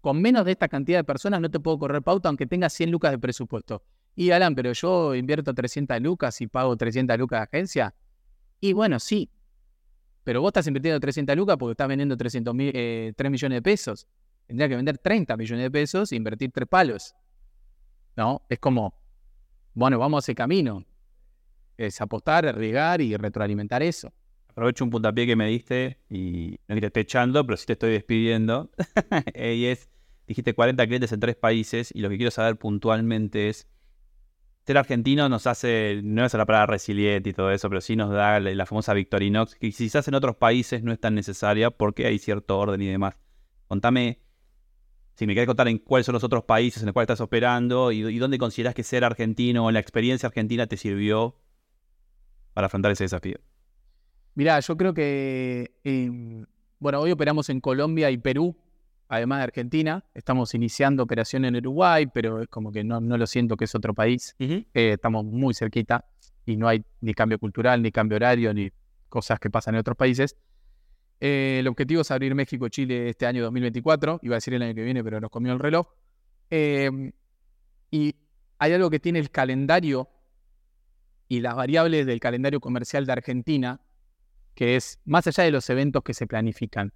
Con 0.00 0.20
menos 0.20 0.44
de 0.44 0.52
esta 0.52 0.68
cantidad 0.68 0.98
de 0.98 1.04
personas 1.04 1.40
no 1.40 1.50
te 1.50 1.60
puedo 1.60 1.78
correr 1.78 2.02
pauta 2.02 2.28
aunque 2.28 2.46
tengas 2.46 2.72
100 2.72 2.90
lucas 2.90 3.12
de 3.12 3.18
presupuesto. 3.18 3.84
Y 4.16 4.30
Alan, 4.30 4.54
pero 4.54 4.72
yo 4.72 5.14
invierto 5.14 5.52
300 5.52 6.00
lucas 6.00 6.40
y 6.40 6.46
pago 6.46 6.74
300 6.74 7.18
lucas 7.18 7.40
de 7.40 7.44
agencia. 7.44 7.94
Y 8.60 8.72
bueno, 8.72 8.98
sí. 8.98 9.30
pero 10.24 10.40
vos 10.40 10.48
estás 10.48 10.66
invirtiendo 10.66 10.98
300 10.98 11.36
lucas 11.36 11.58
porque 11.58 11.72
estás 11.72 11.86
vendiendo 11.86 12.16
300 12.16 12.54
mil, 12.54 12.72
eh, 12.74 13.12
3 13.14 13.30
millones 13.30 13.56
de 13.58 13.62
pesos. 13.62 14.08
Tendría 14.46 14.68
que 14.70 14.76
vender 14.76 14.96
30 14.96 15.36
millones 15.36 15.64
de 15.64 15.70
pesos 15.70 16.10
e 16.10 16.16
invertir 16.16 16.50
3 16.50 16.66
palos. 16.66 17.14
¿No? 18.16 18.42
Es 18.48 18.58
como, 18.58 18.94
bueno, 19.74 19.98
vamos 19.98 20.24
a 20.24 20.24
ese 20.24 20.34
camino. 20.34 20.86
Es 21.76 22.00
apostar, 22.00 22.46
arriesgar 22.46 23.02
y 23.02 23.14
retroalimentar 23.14 23.82
eso. 23.82 24.10
Aprovecho 24.48 24.84
un 24.84 24.90
puntapié 24.90 25.26
que 25.26 25.36
me 25.36 25.48
diste 25.48 25.98
y 26.08 26.58
no 26.66 26.80
te 26.80 26.86
esté 26.86 27.00
echando, 27.00 27.44
pero 27.44 27.58
sí 27.58 27.66
te 27.66 27.74
estoy 27.74 27.90
despidiendo. 27.90 28.70
y 29.34 29.66
es, 29.66 29.90
dijiste 30.26 30.54
40 30.54 30.86
clientes 30.86 31.12
en 31.12 31.20
tres 31.20 31.36
países 31.36 31.92
y 31.94 32.00
lo 32.00 32.08
que 32.08 32.16
quiero 32.16 32.30
saber 32.30 32.56
puntualmente 32.56 33.50
es, 33.50 33.68
ser 34.66 34.78
argentino 34.78 35.28
nos 35.28 35.46
hace, 35.46 36.00
no 36.02 36.24
es 36.24 36.34
la 36.34 36.44
palabra 36.44 36.66
resiliente 36.66 37.30
y 37.30 37.32
todo 37.32 37.52
eso, 37.52 37.68
pero 37.68 37.80
sí 37.80 37.94
nos 37.94 38.10
da 38.10 38.40
la, 38.40 38.66
famosa 38.66 38.94
Victorinox, 38.94 39.54
que 39.54 39.70
quizás 39.70 40.08
en 40.08 40.14
otros 40.14 40.34
países 40.36 40.82
no 40.82 40.92
es 40.92 40.98
tan 40.98 41.14
necesaria 41.14 41.70
porque 41.70 42.06
hay 42.06 42.18
cierto 42.18 42.58
orden 42.58 42.82
y 42.82 42.88
demás. 42.88 43.16
Contame, 43.68 44.18
si 45.14 45.24
me 45.24 45.34
querés 45.34 45.46
contar 45.46 45.68
en 45.68 45.78
cuáles 45.78 46.06
son 46.06 46.14
los 46.14 46.24
otros 46.24 46.42
países 46.44 46.82
en 46.82 46.86
los 46.86 46.94
cuales 46.94 47.06
estás 47.06 47.20
operando 47.20 47.92
y, 47.92 48.18
dónde 48.18 48.38
consideras 48.38 48.74
que 48.74 48.82
ser 48.82 49.04
argentino 49.04 49.66
o 49.66 49.70
la 49.70 49.78
experiencia 49.78 50.26
argentina 50.26 50.66
te 50.66 50.76
sirvió 50.76 51.36
para 52.52 52.66
afrontar 52.66 52.90
ese 52.90 53.04
desafío. 53.04 53.38
Mirá, 54.34 54.58
yo 54.58 54.76
creo 54.76 54.94
que, 54.94 55.76
eh, 55.84 56.44
bueno, 56.80 57.00
hoy 57.00 57.12
operamos 57.12 57.48
en 57.50 57.60
Colombia 57.60 58.10
y 58.10 58.18
Perú, 58.18 58.56
además 59.08 59.38
de 59.38 59.44
Argentina. 59.44 60.04
Estamos 60.14 60.54
iniciando 60.54 61.02
operación 61.02 61.44
en 61.44 61.56
Uruguay, 61.56 62.06
pero 62.12 62.42
es 62.42 62.48
como 62.48 62.72
que 62.72 62.84
no, 62.84 63.00
no 63.00 63.16
lo 63.16 63.26
siento 63.26 63.56
que 63.56 63.64
es 63.64 63.74
otro 63.74 63.94
país. 63.94 64.34
Eh, 64.38 64.64
estamos 64.74 65.24
muy 65.24 65.54
cerquita 65.54 66.04
y 66.44 66.56
no 66.56 66.68
hay 66.68 66.84
ni 67.00 67.14
cambio 67.14 67.38
cultural, 67.38 67.82
ni 67.82 67.90
cambio 67.90 68.16
horario, 68.16 68.52
ni 68.52 68.70
cosas 69.08 69.38
que 69.38 69.50
pasan 69.50 69.74
en 69.74 69.80
otros 69.80 69.96
países. 69.96 70.36
Eh, 71.20 71.58
el 71.60 71.68
objetivo 71.68 72.02
es 72.02 72.10
abrir 72.10 72.34
México 72.34 72.66
y 72.66 72.70
Chile 72.70 73.08
este 73.08 73.26
año 73.26 73.42
2024. 73.44 74.20
Iba 74.22 74.34
a 74.34 74.38
decir 74.38 74.54
el 74.54 74.62
año 74.62 74.74
que 74.74 74.82
viene, 74.82 75.02
pero 75.02 75.20
nos 75.20 75.30
comió 75.30 75.52
el 75.52 75.58
reloj. 75.58 75.88
Eh, 76.50 77.12
y 77.90 78.14
hay 78.58 78.72
algo 78.72 78.90
que 78.90 79.00
tiene 79.00 79.18
el 79.18 79.30
calendario 79.30 80.08
y 81.28 81.40
las 81.40 81.54
variables 81.56 82.06
del 82.06 82.20
calendario 82.20 82.60
comercial 82.60 83.06
de 83.06 83.12
Argentina, 83.12 83.80
que 84.54 84.76
es 84.76 85.00
más 85.04 85.26
allá 85.26 85.44
de 85.44 85.50
los 85.50 85.68
eventos 85.70 86.02
que 86.02 86.14
se 86.14 86.26
planifican. 86.26 86.92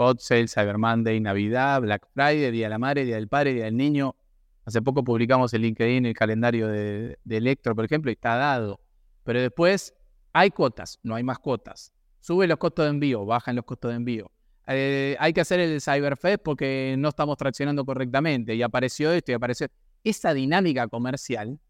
Hot 0.00 0.18
Sale, 0.18 0.48
Cyber 0.48 0.78
Monday, 0.78 1.20
Navidad, 1.20 1.82
Black 1.82 2.06
Friday, 2.14 2.50
Día 2.50 2.66
de 2.66 2.70
la 2.70 2.78
Madre, 2.78 3.04
Día 3.04 3.16
del 3.16 3.28
Padre, 3.28 3.52
Día 3.52 3.64
del 3.66 3.76
Niño. 3.76 4.16
Hace 4.64 4.80
poco 4.80 5.04
publicamos 5.04 5.52
en 5.52 5.60
LinkedIn 5.60 6.06
el 6.06 6.14
calendario 6.14 6.68
de, 6.68 7.18
Electro, 7.28 7.76
por 7.76 7.84
ejemplo, 7.84 8.10
y 8.10 8.14
está 8.14 8.36
dado. 8.36 8.80
Pero 9.24 9.42
después 9.42 9.92
hay 10.32 10.50
cuotas, 10.52 10.98
no 11.02 11.16
hay 11.16 11.22
más 11.22 11.38
cuotas. 11.38 11.92
Sube 12.18 12.46
los 12.46 12.56
costos 12.56 12.86
de 12.86 12.90
envío, 12.92 13.26
bajan 13.26 13.56
los 13.56 13.66
costos 13.66 13.90
de 13.90 13.96
envío. 13.98 14.30
Eh, 14.68 15.16
hay 15.20 15.34
que 15.34 15.42
hacer 15.42 15.60
el 15.60 15.82
Cyberfest 15.82 16.42
porque 16.42 16.94
no 16.96 17.10
estamos 17.10 17.36
traccionando 17.36 17.84
correctamente 17.84 18.54
y 18.54 18.62
apareció 18.62 19.12
esto 19.12 19.32
y 19.32 19.34
apareció. 19.34 19.66
Esa 20.02 20.32
dinámica 20.32 20.88
comercial 20.88 21.60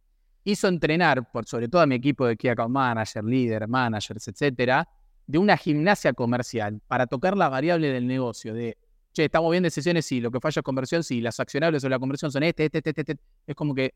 hizo 0.45 0.69
entrenar, 0.69 1.33
por 1.33 1.47
sobre 1.47 1.69
todo 1.69 1.83
a 1.83 1.87
mi 1.87 1.97
equipo 1.97 2.27
de 2.27 2.37
Key 2.37 2.51
Account 2.51 2.73
Manager, 2.73 3.25
líder, 3.25 3.67
managers, 3.67 4.29
etcétera, 4.29 4.89
de 5.31 5.39
una 5.39 5.57
gimnasia 5.57 6.13
comercial 6.13 6.81
para 6.89 7.07
tocar 7.07 7.37
la 7.37 7.49
variable 7.49 7.93
del 7.93 8.07
negocio 8.07 8.53
de, 8.53 8.77
che, 9.13 9.27
estamos 9.27 9.53
bien 9.53 9.63
decisiones, 9.63 10.05
sí, 10.05 10.21
lo 10.21 10.33
que 10.33 10.41
falla 10.41 10.59
es 10.59 10.65
conversión, 10.65 11.05
sí, 11.05 11.21
las 11.21 11.39
accionables 11.39 11.85
o 11.85 11.89
la 11.89 12.01
conversión 12.01 12.33
son 12.33 12.43
este, 12.43 12.65
este, 12.65 12.79
este, 12.79 12.91
este, 12.91 13.01
este. 13.13 13.23
Es 13.47 13.55
como 13.55 13.73
que 13.73 13.95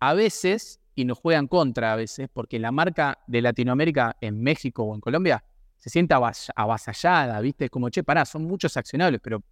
a 0.00 0.12
veces, 0.12 0.80
y 0.94 1.06
nos 1.06 1.18
juegan 1.18 1.46
contra 1.46 1.94
a 1.94 1.96
veces, 1.96 2.28
porque 2.30 2.58
la 2.58 2.72
marca 2.72 3.18
de 3.26 3.40
Latinoamérica 3.40 4.16
en 4.20 4.42
México 4.42 4.82
o 4.82 4.94
en 4.94 5.00
Colombia 5.00 5.42
se 5.78 5.88
siente 5.88 6.14
avas- 6.14 6.50
avasallada, 6.54 7.40
¿viste? 7.40 7.64
Es 7.64 7.70
como, 7.70 7.88
che, 7.88 8.04
pará, 8.04 8.26
son 8.26 8.44
muchos 8.44 8.76
accionables, 8.76 9.22
pero 9.22 9.42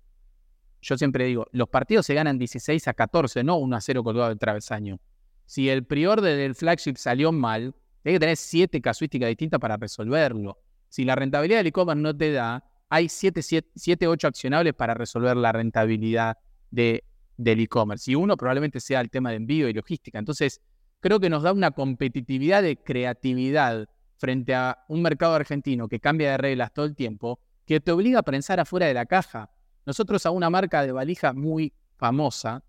yo 0.83 0.99
siempre 0.99 1.25
digo, 1.25 1.47
los 1.53 1.71
partidos 1.71 2.05
se 2.05 2.13
ganan 2.13 2.39
16 2.39 2.87
a 2.87 2.93
14, 2.93 3.43
no 3.45 3.57
1 3.57 3.77
a 3.77 3.81
0 3.81 4.05
colgado 4.05 4.29
del 4.29 4.39
travesaño. 4.39 5.01
Si 5.47 5.71
el 5.71 5.87
prior 5.87 6.21
del 6.21 6.55
flagship 6.55 6.97
salió 6.97 7.33
mal, 7.33 7.75
hay 8.05 8.13
que 8.13 8.21
tener 8.21 8.37
siete 8.37 8.83
casuísticas 8.83 9.29
distintas 9.29 9.59
para 9.59 9.79
resolverlo. 9.79 10.59
Si 10.95 11.05
la 11.05 11.17
rentabilidad 11.17 11.59
del 11.59 11.67
e-commerce 11.67 12.01
no 12.01 12.17
te 12.17 12.31
da, 12.31 12.63
hay 12.89 13.09
7, 13.09 13.43
7, 13.75 14.07
8 14.07 14.29
accionables 14.29 14.75
para 14.75 14.95
resolver 14.95 15.37
la 15.37 15.51
rentabilidad 15.51 16.39
de, 16.71 17.03
del 17.37 17.59
e-commerce. 17.59 18.13
Y 18.13 18.15
uno 18.15 18.37
probablemente 18.37 18.79
sea 18.79 19.01
el 19.01 19.11
tema 19.11 19.31
de 19.31 19.37
envío 19.39 19.69
y 19.69 19.73
logística. 19.73 20.21
Entonces, 20.21 20.61
creo 21.01 21.19
que 21.19 21.29
nos 21.29 21.43
da 21.43 21.53
una 21.53 21.73
competitividad 21.73 22.63
de 22.63 22.77
creatividad 22.77 23.89
frente 24.19 24.55
a 24.55 24.85
un 24.87 25.03
mercado 25.03 25.35
argentino 25.35 25.89
que 25.89 25.99
cambia 25.99 26.31
de 26.31 26.37
reglas 26.37 26.73
todo 26.73 26.87
el 26.87 26.95
tiempo, 26.95 27.41
que 27.67 27.81
te 27.81 27.91
obliga 27.91 28.21
a 28.21 28.23
pensar 28.23 28.61
afuera 28.61 28.87
de 28.87 28.95
la 28.95 29.07
caja. 29.07 29.51
Nosotros 29.87 30.25
a 30.27 30.31
una 30.31 30.49
marca 30.49 30.87
de 30.87 30.93
valijas 30.93 31.35
muy 31.35 31.73
famosa, 31.97 32.63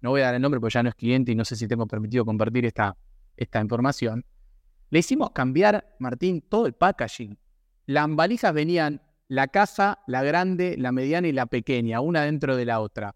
no 0.00 0.08
voy 0.08 0.22
a 0.22 0.24
dar 0.24 0.36
el 0.36 0.40
nombre 0.40 0.58
porque 0.58 0.72
ya 0.72 0.82
no 0.82 0.88
es 0.88 0.94
cliente 0.94 1.32
y 1.32 1.34
no 1.34 1.44
sé 1.44 1.54
si 1.54 1.68
tengo 1.68 1.86
permitido 1.86 2.24
compartir 2.24 2.64
esta, 2.64 2.96
esta 3.36 3.60
información, 3.60 4.24
le 4.88 5.00
hicimos 5.00 5.32
cambiar, 5.32 5.94
Martín, 5.98 6.40
todo 6.40 6.64
el 6.64 6.72
packaging. 6.72 7.36
Las 7.88 8.06
valijas 8.14 8.52
venían 8.52 9.00
la 9.28 9.48
caja, 9.48 10.00
la 10.06 10.22
grande, 10.22 10.76
la 10.76 10.92
mediana 10.92 11.26
y 11.26 11.32
la 11.32 11.46
pequeña, 11.46 12.02
una 12.02 12.20
dentro 12.20 12.54
de 12.54 12.66
la 12.66 12.80
otra. 12.80 13.14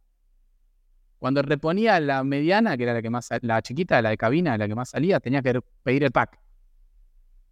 Cuando 1.18 1.42
reponía 1.42 2.00
la 2.00 2.24
mediana, 2.24 2.74
que 2.78 2.84
era 2.84 2.94
la 2.94 3.02
que 3.02 3.10
más, 3.10 3.28
la 3.42 3.60
chiquita, 3.60 4.00
la 4.00 4.08
de 4.08 4.16
cabina, 4.16 4.56
la 4.56 4.66
que 4.66 4.74
más 4.74 4.88
salía, 4.88 5.20
tenía 5.20 5.42
que 5.42 5.60
pedir 5.82 6.04
el 6.04 6.10
pack. 6.10 6.40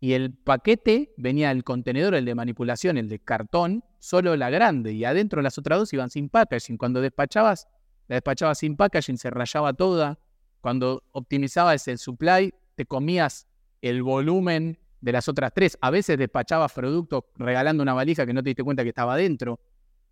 Y 0.01 0.15
el 0.15 0.33
paquete 0.33 1.13
venía 1.19 1.51
el 1.51 1.63
contenedor, 1.63 2.15
el 2.15 2.25
de 2.25 2.35
manipulación, 2.35 2.97
el 2.97 3.11
de 3.11 3.19
cartón, 3.19 3.85
solo 3.99 4.35
la 4.35 4.49
grande. 4.49 4.95
Y 4.95 5.05
adentro 5.05 5.43
las 5.43 5.59
otras 5.59 5.79
dos 5.79 5.93
iban 5.93 6.09
sin 6.09 6.31
packaging. 6.31 6.79
Cuando 6.79 7.03
despachabas, 7.03 7.69
la 8.09 8.17
despachabas 8.17 8.61
sin 8.61 8.79
packaging, 8.79 9.19
se 9.19 9.29
rayaba 9.29 9.75
toda. 9.75 10.19
Cuando 10.63 11.05
optimizabas 11.13 11.87
el 11.87 11.99
supply, 11.99 12.55
te 12.77 12.87
comías 12.87 13.47
el 13.83 14.03
volumen 14.03 14.79
de 15.01 15.13
las 15.13 15.29
otras 15.29 15.53
tres. 15.55 15.79
A 15.81 15.91
veces 15.91 16.19
despachabas 16.19 16.73
productos 16.73 17.25
regalando 17.37 17.83
una 17.83 17.95
valija 17.95 18.27
que 18.27 18.33
no 18.33 18.43
te 18.43 18.51
diste 18.51 18.65
cuenta 18.65 18.83
que 18.83 18.91
estaba 18.91 19.15
adentro. 19.15 19.61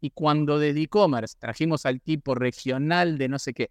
Y 0.00 0.10
cuando 0.10 0.58
desde 0.58 0.82
e-commerce 0.82 1.36
trajimos 1.38 1.84
al 1.86 2.00
tipo 2.00 2.34
regional 2.34 3.18
de 3.18 3.28
no 3.28 3.38
sé 3.38 3.52
qué, 3.52 3.70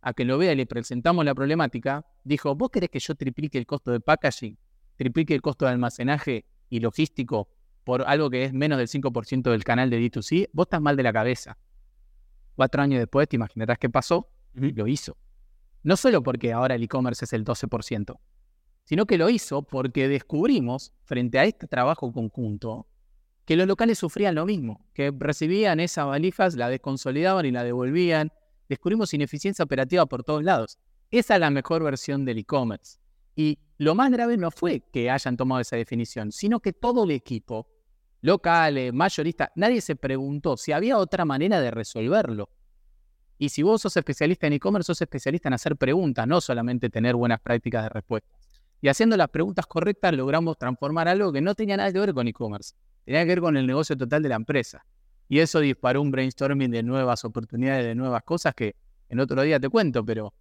a 0.00 0.12
que 0.12 0.24
lo 0.24 0.38
vea 0.38 0.52
y 0.52 0.56
le 0.56 0.66
presentamos 0.66 1.24
la 1.24 1.34
problemática, 1.34 2.06
dijo, 2.24 2.54
¿vos 2.54 2.70
querés 2.70 2.90
que 2.90 2.98
yo 2.98 3.14
triplique 3.14 3.58
el 3.58 3.66
costo 3.66 3.90
de 3.90 4.00
packaging? 4.00 4.56
triplique 4.96 5.34
el 5.34 5.42
costo 5.42 5.66
de 5.66 5.72
almacenaje 5.72 6.46
y 6.68 6.80
logístico 6.80 7.48
por 7.84 8.02
algo 8.02 8.30
que 8.30 8.44
es 8.44 8.52
menos 8.52 8.78
del 8.78 8.88
5% 8.88 9.50
del 9.50 9.62
canal 9.62 9.90
de 9.90 10.00
D2C, 10.00 10.48
vos 10.52 10.66
estás 10.66 10.80
mal 10.80 10.96
de 10.96 11.04
la 11.04 11.12
cabeza. 11.12 11.56
Cuatro 12.56 12.82
años 12.82 12.98
después 12.98 13.28
te 13.28 13.36
imaginarás 13.36 13.78
qué 13.78 13.88
pasó, 13.88 14.28
lo 14.54 14.88
hizo. 14.88 15.16
No 15.84 15.96
solo 15.96 16.22
porque 16.22 16.52
ahora 16.52 16.74
el 16.74 16.82
e-commerce 16.82 17.26
es 17.26 17.32
el 17.32 17.44
12%, 17.44 18.18
sino 18.86 19.04
que 19.04 19.18
lo 19.18 19.28
hizo 19.28 19.62
porque 19.62 20.08
descubrimos, 20.08 20.92
frente 21.04 21.38
a 21.38 21.44
este 21.44 21.66
trabajo 21.66 22.12
conjunto, 22.12 22.86
que 23.44 23.56
los 23.56 23.66
locales 23.66 23.98
sufrían 23.98 24.36
lo 24.36 24.46
mismo, 24.46 24.86
que 24.94 25.12
recibían 25.16 25.80
esas 25.80 26.06
valijas, 26.06 26.54
la 26.54 26.68
desconsolidaban 26.68 27.46
y 27.46 27.50
la 27.50 27.64
devolvían. 27.64 28.32
Descubrimos 28.68 29.12
ineficiencia 29.12 29.64
operativa 29.64 30.06
por 30.06 30.24
todos 30.24 30.42
lados. 30.42 30.78
Esa 31.10 31.34
es 31.34 31.40
la 31.40 31.50
mejor 31.50 31.82
versión 31.82 32.24
del 32.24 32.38
e-commerce. 32.38 32.98
Y 33.36 33.58
lo 33.78 33.94
más 33.94 34.10
grave 34.10 34.36
no 34.36 34.50
fue 34.50 34.80
que 34.92 35.10
hayan 35.10 35.36
tomado 35.36 35.60
esa 35.60 35.76
definición, 35.76 36.32
sino 36.32 36.60
que 36.60 36.72
todo 36.72 37.04
el 37.04 37.10
equipo, 37.10 37.68
locales, 38.20 38.92
mayoristas, 38.92 39.50
nadie 39.54 39.80
se 39.80 39.94
preguntó 39.94 40.56
si 40.56 40.72
había 40.72 40.98
otra 40.98 41.24
manera 41.24 41.60
de 41.60 41.70
resolverlo. 41.70 42.50
Y 43.38 43.50
si 43.50 43.62
vos 43.62 43.82
sos 43.82 43.96
especialista 43.96 44.46
en 44.46 44.54
e-commerce, 44.54 44.86
sos 44.86 45.02
especialista 45.02 45.48
en 45.48 45.54
hacer 45.54 45.76
preguntas, 45.76 46.26
no 46.26 46.40
solamente 46.40 46.88
tener 46.88 47.14
buenas 47.14 47.40
prácticas 47.40 47.84
de 47.84 47.88
respuesta. 47.90 48.36
Y 48.80 48.88
haciendo 48.88 49.16
las 49.16 49.28
preguntas 49.28 49.66
correctas 49.66 50.14
logramos 50.14 50.58
transformar 50.58 51.08
algo 51.08 51.32
que 51.32 51.40
no 51.40 51.54
tenía 51.54 51.76
nada 51.76 51.92
que 51.92 51.98
ver 51.98 52.12
con 52.12 52.28
e-commerce, 52.28 52.74
tenía 53.04 53.22
que 53.22 53.28
ver 53.28 53.40
con 53.40 53.56
el 53.56 53.66
negocio 53.66 53.96
total 53.96 54.22
de 54.22 54.28
la 54.28 54.36
empresa. 54.36 54.84
Y 55.28 55.40
eso 55.40 55.60
disparó 55.60 56.02
un 56.02 56.10
brainstorming 56.10 56.70
de 56.70 56.82
nuevas 56.82 57.24
oportunidades, 57.24 57.84
de 57.84 57.94
nuevas 57.94 58.22
cosas 58.22 58.54
que 58.54 58.76
en 59.08 59.20
otro 59.20 59.42
día 59.42 59.58
te 59.58 59.68
cuento, 59.68 60.04
pero 60.04 60.32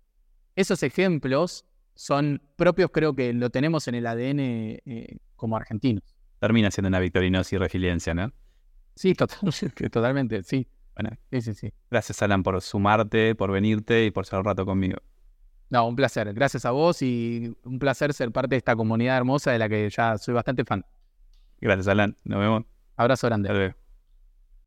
esos 0.55 0.83
ejemplos 0.83 1.65
son 1.95 2.41
propios, 2.55 2.91
creo 2.91 3.15
que 3.15 3.33
lo 3.33 3.49
tenemos 3.49 3.87
en 3.87 3.95
el 3.95 4.05
ADN 4.05 4.39
eh, 4.39 5.17
como 5.35 5.55
argentinos. 5.57 6.03
Termina 6.39 6.69
siendo 6.69 6.89
una 6.89 6.99
victorinosis 6.99 7.53
y 7.53 7.57
resiliencia, 7.57 8.13
¿no? 8.13 8.31
Sí, 8.95 9.13
totalmente, 9.13 9.69
totalmente, 9.89 10.43
sí. 10.43 10.67
Bueno, 10.95 11.17
Sí, 11.31 11.41
sí, 11.41 11.53
sí. 11.53 11.73
gracias 11.91 12.21
Alan 12.21 12.41
por 12.43 12.61
sumarte, 12.61 13.35
por 13.35 13.51
venirte 13.51 14.05
y 14.05 14.11
por 14.11 14.23
estar 14.23 14.39
un 14.39 14.45
rato 14.45 14.65
conmigo. 14.65 14.97
No, 15.75 15.89
un 15.89 15.95
placer. 15.97 16.33
Gracias 16.33 16.63
a 16.63 16.71
vos 16.71 17.01
y 17.01 17.53
un 17.65 17.79
placer 17.79 18.13
ser 18.13 18.31
parte 18.31 18.51
de 18.51 18.59
esta 18.59 18.77
comunidad 18.77 19.17
hermosa 19.17 19.51
de 19.51 19.59
la 19.59 19.67
que 19.67 19.89
ya 19.89 20.17
soy 20.17 20.33
bastante 20.33 20.63
fan. 20.63 20.85
Gracias 21.59 21.89
Alan, 21.89 22.15
nos 22.23 22.39
vemos. 22.39 22.63
Abrazo 22.95 23.27
grande. 23.27 23.75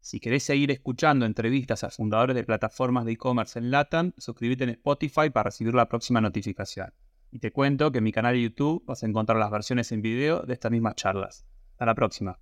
Si 0.00 0.20
querés 0.20 0.42
seguir 0.42 0.70
escuchando 0.70 1.24
entrevistas 1.24 1.82
a 1.82 1.88
fundadores 1.88 2.36
de 2.36 2.44
plataformas 2.44 3.06
de 3.06 3.12
e-commerce 3.12 3.58
en 3.58 3.70
LATAM, 3.70 4.12
suscríbete 4.18 4.64
en 4.64 4.70
Spotify 4.70 5.30
para 5.30 5.44
recibir 5.44 5.72
la 5.72 5.88
próxima 5.88 6.20
notificación. 6.20 6.92
Y 7.32 7.38
te 7.38 7.52
cuento 7.52 7.90
que 7.90 7.98
en 7.98 8.04
mi 8.04 8.12
canal 8.12 8.34
de 8.34 8.42
YouTube 8.42 8.84
vas 8.84 9.02
a 9.02 9.06
encontrar 9.06 9.38
las 9.38 9.50
versiones 9.50 9.90
en 9.92 10.02
video 10.02 10.42
de 10.42 10.52
estas 10.52 10.70
mismas 10.70 10.94
charlas. 10.94 11.46
Hasta 11.72 11.86
la 11.86 11.94
próxima. 11.94 12.36